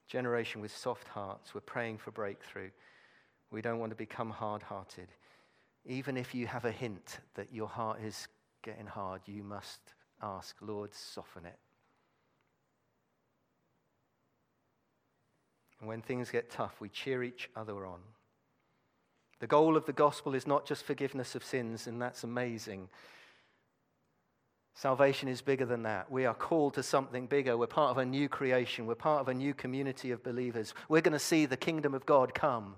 Generation 0.07 0.61
with 0.61 0.75
soft 0.75 1.07
hearts. 1.07 1.53
We're 1.53 1.61
praying 1.61 1.97
for 1.97 2.11
breakthrough. 2.11 2.69
We 3.51 3.61
don't 3.61 3.79
want 3.79 3.91
to 3.91 3.95
become 3.95 4.29
hard 4.29 4.63
hearted. 4.63 5.09
Even 5.85 6.17
if 6.17 6.33
you 6.33 6.47
have 6.47 6.65
a 6.65 6.71
hint 6.71 7.19
that 7.35 7.53
your 7.53 7.67
heart 7.67 7.99
is 8.03 8.27
getting 8.63 8.87
hard, 8.87 9.21
you 9.25 9.43
must 9.43 9.79
ask, 10.21 10.55
Lord, 10.61 10.93
soften 10.93 11.45
it. 11.45 11.57
And 15.79 15.87
when 15.87 16.01
things 16.01 16.29
get 16.29 16.49
tough, 16.49 16.81
we 16.81 16.89
cheer 16.89 17.23
each 17.23 17.49
other 17.55 17.85
on. 17.85 17.99
The 19.39 19.47
goal 19.47 19.77
of 19.77 19.85
the 19.85 19.93
gospel 19.93 20.35
is 20.35 20.45
not 20.45 20.65
just 20.65 20.83
forgiveness 20.83 21.33
of 21.33 21.43
sins, 21.43 21.87
and 21.87 22.01
that's 22.01 22.23
amazing. 22.23 22.89
Salvation 24.75 25.27
is 25.27 25.41
bigger 25.41 25.65
than 25.65 25.83
that. 25.83 26.11
We 26.11 26.25
are 26.25 26.33
called 26.33 26.73
to 26.75 26.83
something 26.83 27.25
bigger. 27.27 27.57
We're 27.57 27.67
part 27.67 27.91
of 27.91 27.97
a 27.97 28.05
new 28.05 28.29
creation. 28.29 28.85
We're 28.85 28.95
part 28.95 29.21
of 29.21 29.27
a 29.27 29.33
new 29.33 29.53
community 29.53 30.11
of 30.11 30.23
believers. 30.23 30.73
We're 30.87 31.01
going 31.01 31.13
to 31.13 31.19
see 31.19 31.45
the 31.45 31.57
kingdom 31.57 31.93
of 31.93 32.05
God 32.05 32.33
come 32.33 32.75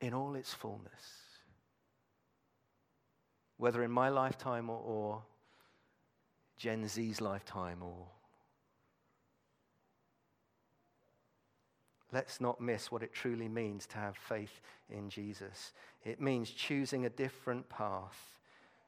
in 0.00 0.14
all 0.14 0.34
its 0.34 0.54
fullness. 0.54 0.90
Whether 3.56 3.82
in 3.82 3.90
my 3.90 4.08
lifetime 4.08 4.70
or, 4.70 4.80
or 4.80 5.22
Gen 6.56 6.86
Z's 6.88 7.20
lifetime 7.20 7.82
or 7.82 8.06
Let's 12.12 12.40
not 12.40 12.60
miss 12.60 12.90
what 12.90 13.02
it 13.02 13.12
truly 13.12 13.48
means 13.48 13.86
to 13.88 13.98
have 13.98 14.16
faith 14.16 14.60
in 14.90 15.10
Jesus. 15.10 15.72
It 16.04 16.20
means 16.20 16.50
choosing 16.50 17.04
a 17.04 17.10
different 17.10 17.68
path, 17.68 18.38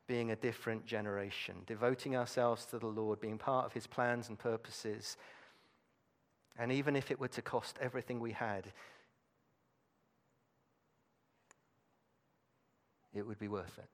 being 0.07 0.31
a 0.31 0.37
different 0.37 0.87
generation, 0.87 1.57
devoting 1.67 2.17
ourselves 2.17 2.65
to 2.67 2.79
the 2.79 2.87
Lord, 2.87 3.21
being 3.21 3.37
part 3.37 3.67
of 3.67 3.75
his 3.75 3.87
plans 3.87 4.29
and 4.29 4.39
purposes. 4.39 5.19
And 6.59 6.73
even 6.73 6.97
if 6.97 7.11
it 7.11 7.21
were 7.21 7.29
to 7.29 7.43
cost 7.43 7.79
everything 7.81 8.21
we 8.21 8.33
had, 8.33 8.73
it 13.13 13.27
would 13.27 13.39
be 13.39 13.49
worth 13.49 13.79
it. 13.79 13.89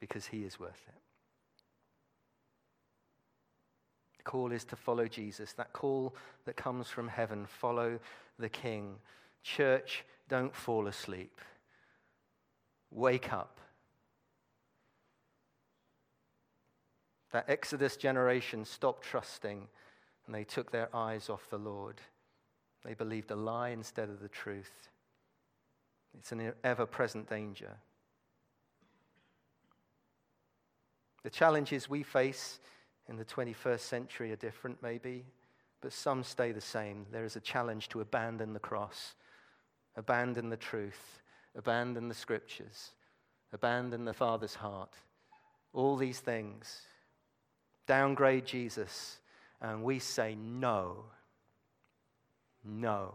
Because 0.00 0.26
he 0.26 0.44
is 0.44 0.60
worth 0.60 0.84
it. 0.88 1.05
Call 4.26 4.52
is 4.52 4.64
to 4.66 4.76
follow 4.76 5.08
Jesus, 5.08 5.54
that 5.54 5.72
call 5.72 6.14
that 6.44 6.56
comes 6.56 6.88
from 6.88 7.08
heaven 7.08 7.46
follow 7.46 7.98
the 8.38 8.50
King. 8.50 8.96
Church, 9.42 10.04
don't 10.28 10.54
fall 10.54 10.88
asleep. 10.88 11.40
Wake 12.90 13.32
up. 13.32 13.60
That 17.32 17.48
Exodus 17.48 17.96
generation 17.96 18.64
stopped 18.64 19.04
trusting 19.04 19.68
and 20.26 20.34
they 20.34 20.44
took 20.44 20.70
their 20.70 20.94
eyes 20.94 21.30
off 21.30 21.48
the 21.48 21.58
Lord. 21.58 22.00
They 22.84 22.94
believed 22.94 23.30
a 23.30 23.36
lie 23.36 23.70
instead 23.70 24.08
of 24.08 24.20
the 24.20 24.28
truth. 24.28 24.90
It's 26.18 26.32
an 26.32 26.52
ever 26.64 26.86
present 26.86 27.28
danger. 27.28 27.76
The 31.22 31.30
challenges 31.30 31.88
we 31.88 32.02
face 32.02 32.58
in 33.08 33.16
the 33.16 33.24
21st 33.24 33.80
century 33.80 34.32
are 34.32 34.36
different, 34.36 34.82
maybe, 34.82 35.24
but 35.80 35.92
some 35.92 36.22
stay 36.22 36.52
the 36.52 36.60
same. 36.60 37.06
There 37.12 37.24
is 37.24 37.36
a 37.36 37.40
challenge 37.40 37.88
to 37.90 38.00
abandon 38.00 38.52
the 38.52 38.58
cross, 38.58 39.14
abandon 39.96 40.50
the 40.50 40.56
truth, 40.56 41.20
abandon 41.54 42.08
the 42.08 42.14
scriptures, 42.14 42.92
abandon 43.52 44.04
the 44.04 44.12
Father's 44.12 44.54
heart. 44.54 44.94
All 45.72 45.96
these 45.96 46.20
things. 46.20 46.82
Downgrade 47.86 48.46
Jesus, 48.46 49.18
and 49.60 49.84
we 49.84 49.98
say 49.98 50.34
no. 50.34 51.04
No. 52.64 53.14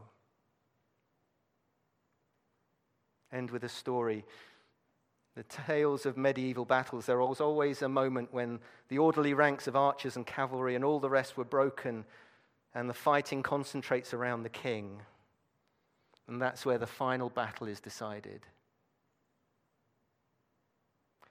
End 3.33 3.51
with 3.51 3.63
a 3.63 3.69
story 3.69 4.23
the 5.35 5.43
tales 5.43 6.05
of 6.05 6.17
medieval 6.17 6.65
battles, 6.65 7.05
there 7.05 7.19
was 7.19 7.39
always 7.39 7.81
a 7.81 7.89
moment 7.89 8.33
when 8.33 8.59
the 8.89 8.97
orderly 8.97 9.33
ranks 9.33 9.67
of 9.67 9.75
archers 9.75 10.15
and 10.17 10.27
cavalry 10.27 10.75
and 10.75 10.83
all 10.83 10.99
the 10.99 11.09
rest 11.09 11.37
were 11.37 11.45
broken, 11.45 12.05
and 12.73 12.89
the 12.89 12.93
fighting 12.93 13.41
concentrates 13.41 14.13
around 14.13 14.43
the 14.43 14.49
king. 14.49 15.01
And 16.27 16.41
that's 16.41 16.65
where 16.65 16.77
the 16.77 16.87
final 16.87 17.29
battle 17.29 17.67
is 17.67 17.79
decided. 17.79 18.45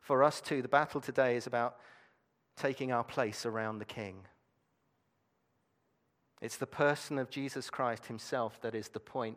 For 0.00 0.24
us 0.24 0.40
too, 0.40 0.62
the 0.62 0.68
battle 0.68 1.00
today 1.00 1.36
is 1.36 1.46
about 1.46 1.76
taking 2.56 2.92
our 2.92 3.04
place 3.04 3.46
around 3.46 3.78
the 3.78 3.84
king. 3.84 4.16
It's 6.40 6.56
the 6.56 6.66
person 6.66 7.18
of 7.18 7.30
Jesus 7.30 7.68
Christ 7.68 8.06
himself 8.06 8.60
that 8.62 8.74
is 8.74 8.88
the 8.88 9.00
point 9.00 9.36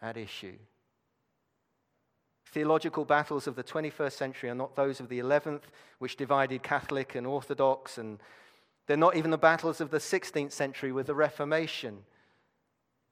at 0.00 0.16
issue. 0.16 0.56
Theological 2.50 3.04
battles 3.04 3.46
of 3.46 3.56
the 3.56 3.64
21st 3.64 4.12
century 4.12 4.48
are 4.48 4.54
not 4.54 4.74
those 4.74 5.00
of 5.00 5.08
the 5.08 5.18
11th, 5.18 5.62
which 5.98 6.16
divided 6.16 6.62
Catholic 6.62 7.14
and 7.14 7.26
Orthodox, 7.26 7.98
and 7.98 8.18
they're 8.86 8.96
not 8.96 9.16
even 9.16 9.30
the 9.30 9.36
battles 9.36 9.80
of 9.82 9.90
the 9.90 9.98
16th 9.98 10.52
century 10.52 10.90
with 10.90 11.06
the 11.06 11.14
Reformation. 11.14 11.98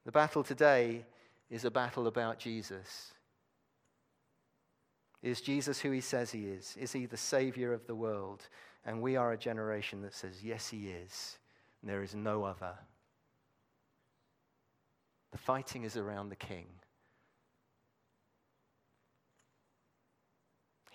The 0.07 0.12
battle 0.12 0.42
today 0.42 1.05
is 1.51 1.66
a 1.66 1.70
battle 1.70 2.07
about 2.07 2.38
Jesus. 2.38 3.12
Is 5.22 5.40
Jesus 5.42 5.81
who 5.81 5.90
he 5.90 6.01
says 6.01 6.31
he 6.31 6.46
is? 6.46 6.77
Is 6.79 6.92
he 6.92 7.05
the 7.05 7.16
Savior 7.16 7.75
of 7.75 7.87
the 7.87 7.94
world? 7.94 8.49
And 8.87 9.03
we 9.03 9.16
are 9.16 9.33
a 9.33 9.38
generation 9.38 10.01
that 10.03 10.14
says, 10.14 10.42
yes, 10.42 10.68
he 10.68 10.88
is. 10.88 11.38
And 11.83 11.90
there 11.90 12.03
is 12.03 12.14
no 12.14 12.44
other. 12.44 12.72
The 15.33 15.38
fighting 15.38 15.83
is 15.83 15.96
around 15.96 16.31
the 16.31 16.37
King. 16.37 16.66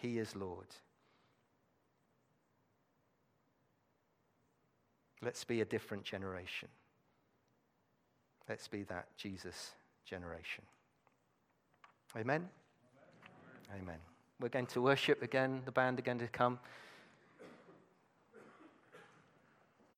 He 0.02 0.18
is 0.18 0.36
Lord. 0.36 0.66
Let's 5.22 5.44
be 5.44 5.62
a 5.62 5.66
different 5.66 6.04
generation. 6.04 6.70
Let's 8.50 8.68
be 8.68 8.82
that 8.84 9.06
Jesus 9.16 9.74
generation. 10.04 10.64
Amen? 12.18 12.50
Amen. 13.70 13.84
Amen. 13.84 14.00
We're 14.40 14.50
going 14.50 14.66
to 14.68 14.82
worship 14.82 15.22
again. 15.22 15.62
The 15.66 15.72
band 15.72 16.00
are 16.00 16.02
going 16.02 16.18
to 16.18 16.28
come. 16.28 16.58